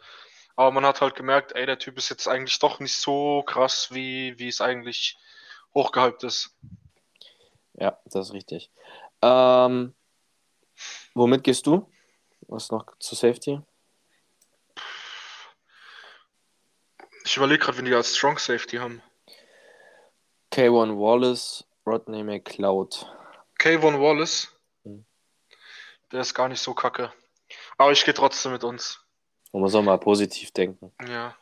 [0.57, 3.89] Aber man hat halt gemerkt, ey, der Typ ist jetzt eigentlich doch nicht so krass,
[3.93, 5.17] wie, wie es eigentlich
[5.75, 6.57] hochgehypt ist.
[7.75, 8.71] Ja, das ist richtig.
[9.23, 9.95] Ähm,
[11.15, 11.89] womit gehst du?
[12.49, 13.61] Was noch zu Safety?
[17.29, 19.03] Ich überlege gerade, wenn die als Strong Safety haben.
[20.51, 23.07] K1 Wallace, Rodney McLeod.
[23.61, 24.49] K1 Wallace?
[24.85, 25.05] Hm.
[26.11, 27.13] Der ist gar nicht so kacke.
[27.77, 29.05] Aber ich gehe trotzdem mit uns.
[29.53, 30.91] Und man soll mal positiv denken.
[31.07, 31.37] Ja.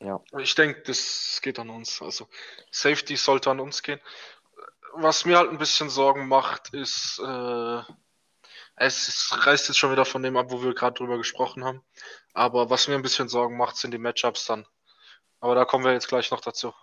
[0.00, 0.20] Ja.
[0.40, 2.02] Ich denke, das geht an uns.
[2.02, 2.26] Also
[2.72, 4.00] Safety sollte an uns gehen.
[4.94, 7.82] Was mir halt ein bisschen Sorgen macht, ist, äh,
[8.74, 11.84] es reißt jetzt schon wieder von dem ab, wo wir gerade drüber gesprochen haben.
[12.34, 14.66] Aber was mir ein bisschen Sorgen macht, sind die Matchups dann.
[15.40, 16.74] Aber da kommen wir jetzt gleich noch dazu.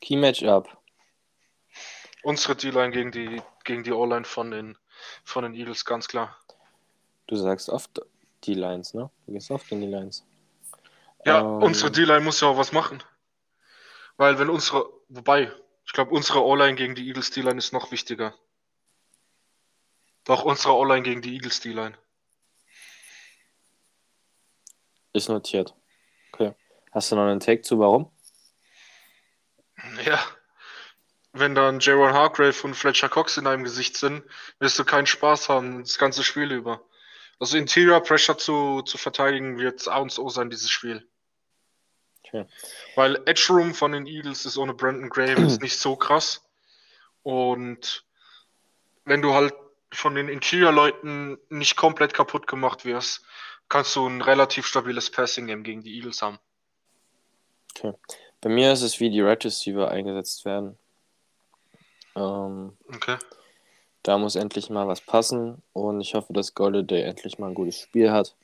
[0.00, 0.68] Key Matchup.
[2.22, 4.78] Unsere D-Line gegen die, gegen die O-Line von den,
[5.24, 6.36] von den Eagles, ganz klar.
[7.26, 8.00] Du sagst oft
[8.44, 9.10] die Lines, ne?
[9.26, 10.24] Du gehst oft in die Lines.
[11.24, 13.02] Ja, ähm, unsere D-Line muss ja auch was machen.
[14.16, 15.52] Weil wenn unsere, wobei,
[15.84, 18.32] ich glaube, unsere O-Line gegen die Eagles D-Line ist noch wichtiger.
[20.24, 21.96] Doch, unsere O-Line gegen die Eagles D-Line.
[25.16, 25.74] Ist notiert.
[26.32, 26.52] Okay.
[26.92, 28.10] Hast du noch einen Take zu, warum?
[30.04, 30.22] Ja,
[31.32, 34.22] wenn dann Jaron Hargrave und Fletcher Cox in deinem Gesicht sind,
[34.58, 36.82] wirst du keinen Spaß haben, das ganze Spiel über.
[37.40, 41.08] Also Interior Pressure zu, zu verteidigen wird A und O sein, dieses Spiel.
[42.26, 42.44] Okay.
[42.94, 46.46] Weil Edge Room von den Eagles ist ohne Brandon Graham ist nicht so krass.
[47.22, 48.04] Und
[49.06, 49.54] wenn du halt
[49.92, 53.24] von den Interior-Leuten nicht komplett kaputt gemacht wirst,
[53.68, 56.38] kannst du ein relativ stabiles Passing-Game gegen die Eagles haben.
[57.76, 57.92] Okay.
[58.40, 60.78] Bei mir ist es, wie die Red Receiver eingesetzt werden.
[62.14, 63.16] Ähm, okay.
[64.02, 67.80] Da muss endlich mal was passen und ich hoffe, dass Golladay endlich mal ein gutes
[67.80, 68.34] Spiel hat.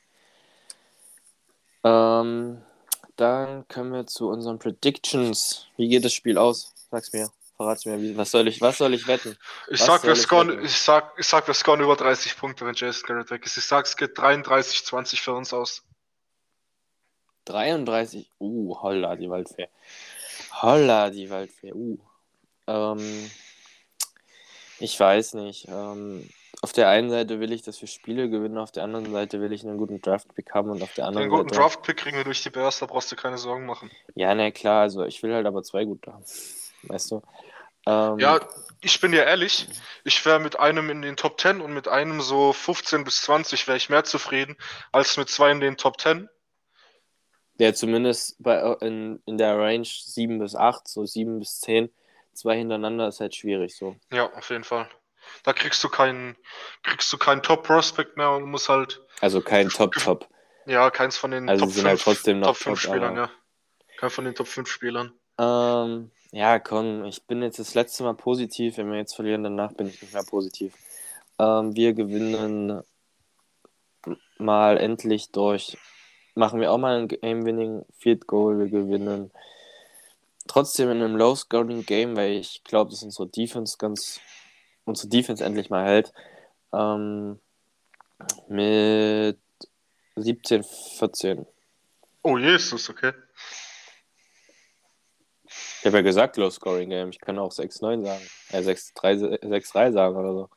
[1.85, 2.63] Ähm,
[3.17, 5.67] dann können wir zu unseren Predictions.
[5.77, 6.75] Wie geht das Spiel aus?
[6.91, 7.31] Sag's mir.
[7.63, 9.37] Verrat's mir, was soll ich, was soll ich wetten?
[9.69, 13.07] Ich sag, wir scoren, ich sag, ich sag, wir scoren über 30 Punkte, wenn Jason
[13.07, 13.57] Garrett weg ist.
[13.57, 15.85] Ich sag, es geht 33-20 für uns aus.
[17.45, 19.69] 33, uh, holla, die Waldfee.
[20.61, 21.99] Holla, die Waldfee, uh.
[22.67, 23.31] Ähm,
[24.81, 25.69] ich weiß nicht.
[25.69, 26.29] Ähm,
[26.63, 29.53] auf der einen Seite will ich, dass wir Spiele gewinnen, auf der anderen Seite will
[29.53, 31.37] ich einen guten Draft-Pick haben und auf der anderen Seite.
[31.37, 33.91] Den guten Draft-Pick kriegen wir durch die Bears, da brauchst du keine Sorgen machen.
[34.17, 36.25] Ja, ne, klar, also ich will halt aber zwei gute haben.
[36.85, 37.23] Weißt du?
[37.87, 38.41] Ähm, ja,
[38.81, 39.69] ich bin dir ehrlich,
[40.05, 43.67] ich wäre mit einem in den Top 10 und mit einem so 15 bis 20
[43.67, 44.57] wäre ich mehr zufrieden,
[44.93, 46.29] als mit zwei in den Top 10.
[47.59, 51.91] Der zumindest bei, in, in der Range 7 bis 8, so 7 bis 10
[52.35, 53.97] zwei hintereinander ist halt schwierig so.
[54.13, 54.89] Ja, auf jeden Fall.
[55.45, 56.37] Da kriegst du keinen,
[56.83, 59.03] kriegst du keinen Top-Prospect mehr und musst halt.
[59.21, 60.29] Also kein Top-Top.
[60.67, 63.31] Ja, keins von den also Top, sind 5, halt trotzdem noch Top 5 Spielern, ja.
[63.99, 65.13] Kein von den Top 5 Spielern.
[65.39, 68.79] Ähm, ja, komm, ich bin jetzt das letzte Mal positiv.
[68.79, 70.75] Wenn wir jetzt verlieren, danach bin ich nicht mehr positiv.
[71.39, 72.83] Ähm, wir gewinnen
[74.39, 75.77] mal endlich durch.
[76.35, 78.59] Machen wir auch mal ein Game-Winning Field Goal.
[78.59, 79.31] Wir gewinnen
[80.49, 84.19] trotzdem in einem Low-Scoring-Game, weil ich glaube, dass unsere Defense ganz,
[84.87, 86.15] unsere Defense endlich mal hält.
[86.73, 87.39] Ähm,
[88.49, 89.39] mit
[90.17, 91.47] 17, 14.
[92.23, 93.13] Oh Jesus, okay.
[95.83, 97.11] Ich habe ja gesagt Low-Scoring-Game.
[97.11, 98.23] Ich kann auch 6-9 sagen.
[98.51, 100.51] Äh, 6-3 sagen oder so.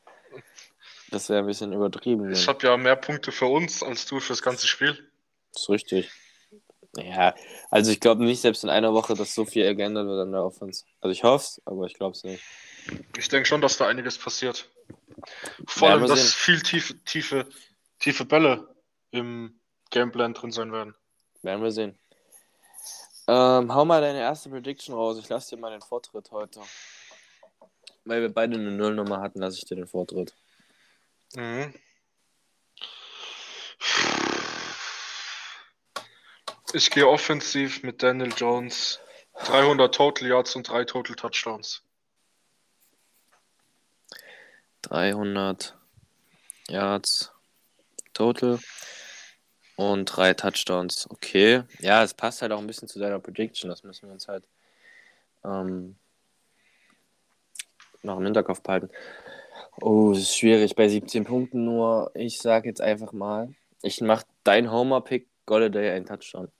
[1.09, 2.31] Das wäre ein bisschen übertrieben.
[2.31, 5.09] Ich habe ja mehr Punkte für uns als du fürs ganze Spiel.
[5.51, 6.11] Das ist richtig.
[6.95, 7.33] Ja,
[7.71, 10.43] also ich glaube nicht, selbst in einer Woche, dass so viel geändert wird an der
[10.43, 10.85] Offense.
[11.01, 12.43] Also ich hoffe es, aber ich glaube es nicht.
[13.17, 14.69] Ich denke schon, dass da einiges passiert.
[15.65, 17.49] Vor allem, dass viel tiefe, tiefe,
[17.97, 18.75] tiefe Bälle
[19.09, 19.59] im
[19.89, 20.93] Gameplan drin sein werden.
[21.41, 21.97] Werden wir sehen.
[23.27, 25.17] Ähm, hau mal deine erste Prediction raus.
[25.17, 26.61] Ich lasse dir mal den Vortritt heute.
[28.03, 30.35] Weil wir beide eine Nullnummer hatten, lasse ich dir den Vortritt.
[31.35, 31.73] Mhm.
[36.73, 38.99] Ich gehe offensiv mit Daniel Jones.
[39.45, 41.81] 300 Total Yards und 3 Total Touchdowns.
[44.83, 45.75] 300
[46.67, 47.31] Yards
[48.13, 48.59] Total
[49.75, 51.09] und 3 Touchdowns.
[51.09, 51.63] Okay.
[51.79, 53.69] Ja, es passt halt auch ein bisschen zu deiner Prediction.
[53.69, 54.45] Das müssen wir uns halt
[55.43, 55.95] ähm,
[58.03, 58.89] noch im Hinterkopf behalten.
[59.81, 62.11] Oh, es ist schwierig bei 17 Punkten nur.
[62.13, 66.51] Ich sage jetzt einfach mal, ich mache dein Homer-Pick Golladay ein Touchdown.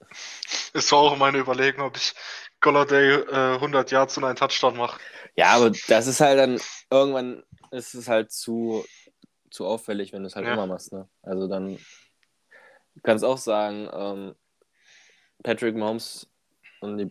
[0.72, 2.12] Es war auch meine Überlegung, ob ich
[2.60, 5.00] Golladay äh, 100 Yards und einen Touchdown mache.
[5.34, 6.60] Ja, aber das ist halt dann,
[6.90, 8.84] irgendwann ist es halt zu,
[9.50, 10.52] zu auffällig, wenn du es halt ja.
[10.52, 10.92] immer machst.
[10.92, 11.08] Ne?
[11.22, 11.78] Also dann,
[12.96, 14.34] du kannst auch sagen, ähm,
[15.42, 16.28] Patrick Mahomes
[16.80, 17.10] und die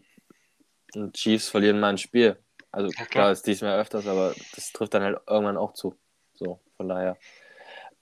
[0.95, 2.37] und Chiefs verlieren mal ein Spiel.
[2.71, 3.07] Also ja, klar.
[3.07, 5.95] klar ist diesmal öfters, aber das trifft dann halt irgendwann auch zu.
[6.33, 7.17] So, von daher.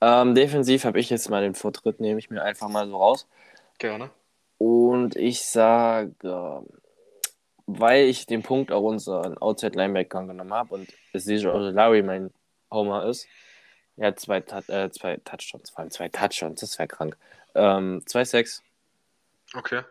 [0.02, 3.28] Ähm, defensiv habe ich jetzt mal den Vortritt, nehme ich mir einfach mal so raus.
[3.78, 4.10] Gerne.
[4.58, 6.14] Und ich sage,
[7.66, 12.32] weil ich den Punkt auch unseren Outside Linebacker genommen habe und es ist Larry mein
[12.72, 13.28] Homer ist,
[13.96, 17.18] er hat zwei, äh, zwei Touchdowns, vor allem zwei Touchdowns, das wäre krank.
[17.56, 18.64] Ähm, zwei Sacks.
[19.54, 19.84] Okay.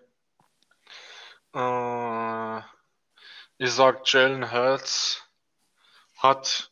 [1.55, 2.59] Äh,
[3.59, 5.23] ich sag, Jalen Hurts
[6.19, 6.71] hat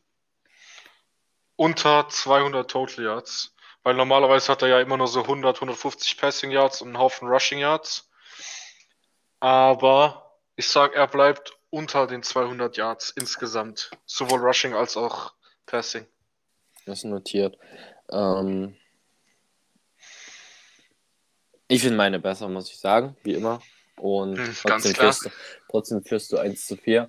[1.56, 3.54] unter 200 Total Yards.
[3.82, 7.28] Weil normalerweise hat er ja immer nur so 100, 150 Passing Yards und einen Haufen
[7.28, 8.10] Rushing Yards.
[9.40, 13.90] Aber ich sag, er bleibt unter den 200 Yards insgesamt.
[14.04, 15.32] Sowohl Rushing als auch
[15.64, 16.06] Passing.
[16.84, 17.56] Das ist notiert.
[18.10, 18.76] Ähm,
[21.70, 23.62] ich finde meine besser, muss ich sagen, wie immer.
[23.96, 25.30] Und hm, trotzdem, führst du,
[25.68, 27.08] trotzdem führst du 1 zu 4.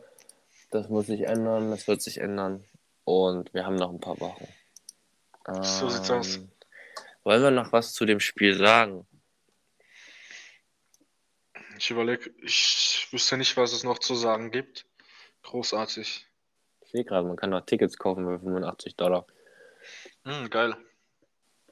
[0.70, 2.64] Das muss sich ändern, das wird sich ändern.
[3.04, 4.48] Und wir haben noch ein paar Wochen.
[5.48, 6.36] Ähm, so sieht's aus.
[6.36, 6.52] Ähm,
[7.24, 9.08] wollen wir noch was zu dem Spiel sagen?
[11.80, 14.86] Ich überlege, ich wüsste nicht, was es noch zu sagen gibt.
[15.42, 16.28] Großartig.
[16.82, 19.26] Ich sehe gerade, man kann noch Tickets kaufen für 85 Dollar.
[20.24, 20.76] Hm, geil.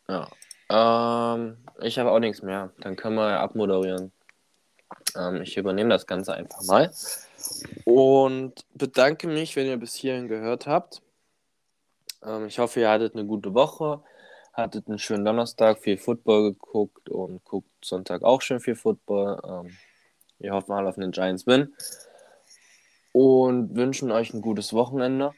[0.08, 0.28] Ja.
[0.70, 2.72] Ähm, ich habe auch nichts mehr.
[2.80, 4.12] Dann können wir abmoderieren.
[5.16, 6.92] Ähm, ich übernehme das Ganze einfach mal.
[7.86, 11.02] Und bedanke mich, wenn ihr bis hierhin gehört habt.
[12.24, 14.02] Ähm, ich hoffe, ihr hattet eine gute Woche,
[14.54, 19.42] hattet einen schönen Donnerstag, viel Football geguckt und guckt Sonntag auch schön viel Football.
[19.48, 19.78] Ähm,
[20.40, 21.74] wir hoffen alle auf einen Giants Win
[23.12, 25.34] und wünschen euch ein gutes Wochenende.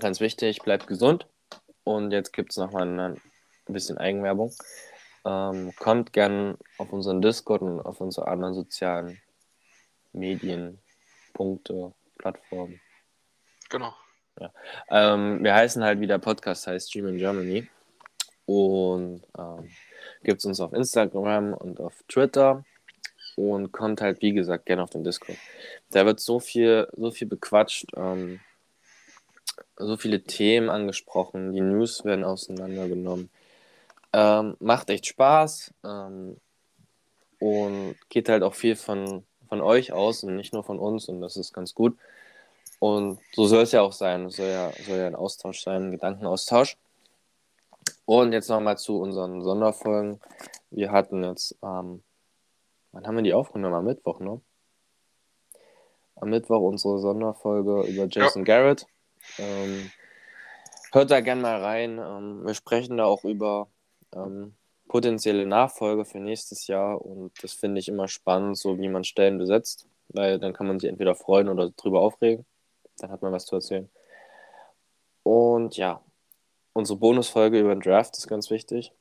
[0.00, 1.26] Ganz wichtig, bleibt gesund.
[1.84, 3.16] Und jetzt gibt es nochmal
[3.68, 4.52] ein bisschen Eigenwerbung.
[5.24, 9.20] Ähm, kommt gerne auf unseren Discord und auf unsere anderen sozialen
[10.12, 10.78] Medien,
[11.32, 12.80] Punkte, Plattformen.
[13.70, 13.94] Genau.
[14.38, 14.52] Ja.
[14.90, 17.68] Ähm, wir heißen halt, wie der Podcast heißt, Stream in Germany.
[18.46, 19.70] Und ähm,
[20.22, 22.64] gibt es uns auf Instagram und auf Twitter.
[23.36, 25.38] Und kommt halt, wie gesagt, gerne auf den Discord.
[25.90, 28.40] Da wird so viel, so viel bequatscht, ähm,
[29.76, 33.30] so viele Themen angesprochen, die News werden auseinandergenommen.
[34.16, 36.36] Ähm, macht echt Spaß ähm,
[37.40, 41.20] und geht halt auch viel von, von euch aus und nicht nur von uns und
[41.20, 41.98] das ist ganz gut.
[42.78, 44.26] Und so soll es ja auch sein.
[44.26, 46.76] Es soll ja, soll ja ein Austausch sein, ein Gedankenaustausch.
[48.04, 50.20] Und jetzt nochmal zu unseren Sonderfolgen.
[50.70, 52.04] Wir hatten jetzt, ähm,
[52.92, 53.74] wann haben wir die aufgenommen?
[53.74, 54.40] Am Mittwoch, ne?
[56.16, 58.44] Am Mittwoch unsere Sonderfolge über Jason ja.
[58.44, 58.86] Garrett.
[59.38, 59.90] Ähm,
[60.92, 61.98] hört da gerne mal rein.
[61.98, 63.66] Ähm, wir sprechen da auch über
[64.14, 64.54] ähm,
[64.88, 69.38] potenzielle Nachfolge für nächstes Jahr und das finde ich immer spannend, so wie man Stellen
[69.38, 72.44] besetzt, weil dann kann man sich entweder freuen oder drüber aufregen.
[72.98, 73.90] Dann hat man was zu erzählen.
[75.24, 76.00] Und ja,
[76.74, 78.92] unsere Bonusfolge über den Draft ist ganz wichtig.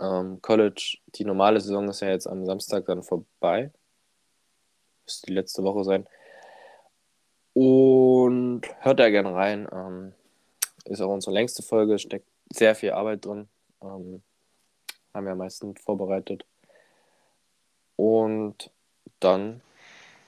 [0.00, 3.70] Ähm, College, die normale Saison ist ja jetzt am Samstag dann vorbei.
[5.04, 6.06] Müsste die letzte Woche sein.
[7.54, 9.68] Und hört da gerne rein.
[9.72, 10.14] Ähm,
[10.84, 13.48] ist auch unsere längste Folge, steckt sehr viel Arbeit drin.
[13.82, 14.22] Ähm,
[15.14, 16.44] haben wir am meisten vorbereitet.
[17.96, 18.70] Und
[19.20, 19.60] dann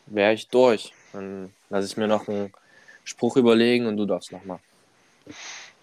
[0.07, 0.93] wäre ich durch.
[1.13, 2.53] Dann lasse ich mir noch einen
[3.05, 4.61] Spruch überlegen und du darfst nochmal.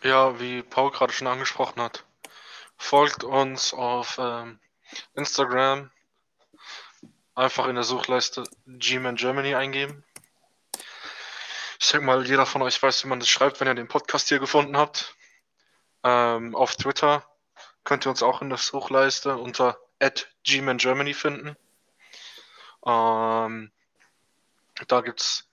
[0.04, 2.06] Ja, wie Paul gerade schon angesprochen hat,
[2.78, 4.60] folgt uns auf ähm,
[5.16, 5.92] Instagram.
[7.34, 10.04] Einfach in der Suchleiste G-Man Germany eingeben.
[11.80, 14.30] Ich denke mal, jeder von euch weiß, wie man das schreibt, wenn ihr den Podcast
[14.30, 15.16] hier gefunden habt.
[16.04, 17.26] Ähm, auf Twitter
[17.84, 19.78] könnt ihr uns auch in der Suchleiste unter
[20.44, 21.56] @gmangermany finden.
[22.86, 23.72] Ähm,
[24.88, 25.50] da gibt es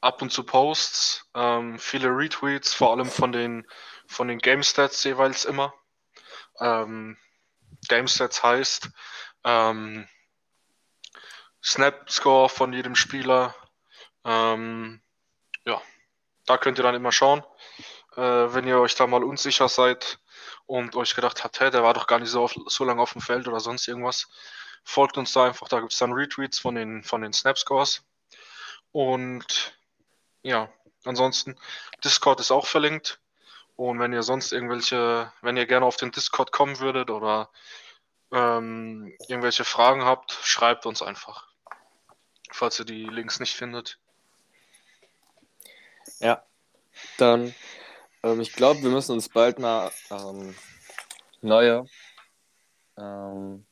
[0.00, 3.66] ab und zu Posts, ähm, viele Retweets, vor allem von den
[4.06, 5.72] von den Game Stats jeweils immer.
[6.58, 7.16] Ähm,
[7.88, 8.90] Game Stats heißt
[9.44, 10.08] ähm,
[11.62, 13.54] Snap Score von jedem Spieler.
[14.24, 15.00] Ähm,
[15.64, 15.80] ja,
[16.46, 17.44] da könnt ihr dann immer schauen.
[18.16, 20.18] Äh, wenn ihr euch da mal unsicher seid,
[20.70, 23.12] und euch gedacht habt, hey, der war doch gar nicht so, auf, so lange auf
[23.12, 24.28] dem Feld oder sonst irgendwas,
[24.84, 25.66] folgt uns da einfach.
[25.66, 28.04] Da gibt es dann Retweets von den, von den Snapscores.
[28.92, 29.76] Und
[30.42, 30.72] ja,
[31.04, 31.58] ansonsten,
[32.04, 33.18] Discord ist auch verlinkt.
[33.74, 37.50] Und wenn ihr sonst irgendwelche, wenn ihr gerne auf den Discord kommen würdet oder
[38.30, 41.48] ähm, irgendwelche Fragen habt, schreibt uns einfach.
[42.52, 43.98] Falls ihr die Links nicht findet.
[46.20, 46.44] Ja,
[47.18, 47.56] dann
[48.22, 50.54] ähm, ich glaube, wir müssen uns bald mal ähm,
[51.42, 51.84] neue,
[52.98, 53.64] ähm,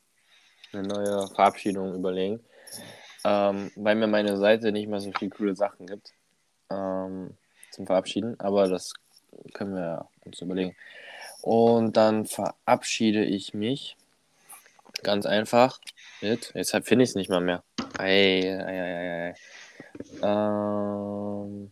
[0.73, 2.39] eine neue Verabschiedung überlegen,
[3.23, 6.13] ähm, weil mir meine Seite nicht mehr so viele coole Sachen gibt
[6.69, 7.35] ähm,
[7.71, 8.93] zum Verabschieden, aber das
[9.53, 10.75] können wir uns überlegen.
[11.41, 13.95] Und dann verabschiede ich mich
[15.03, 15.79] ganz einfach
[16.21, 17.63] mit, jetzt finde ich es nicht mal mehr.
[17.97, 19.35] Ei, ei, ei, ei, ei.
[20.21, 21.71] Ähm,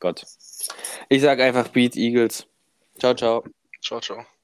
[0.00, 0.24] Gott.
[1.08, 2.46] Ich sage einfach Beat Eagles.
[2.98, 3.44] Ciao, ciao.
[3.82, 4.37] Ciao, ciao.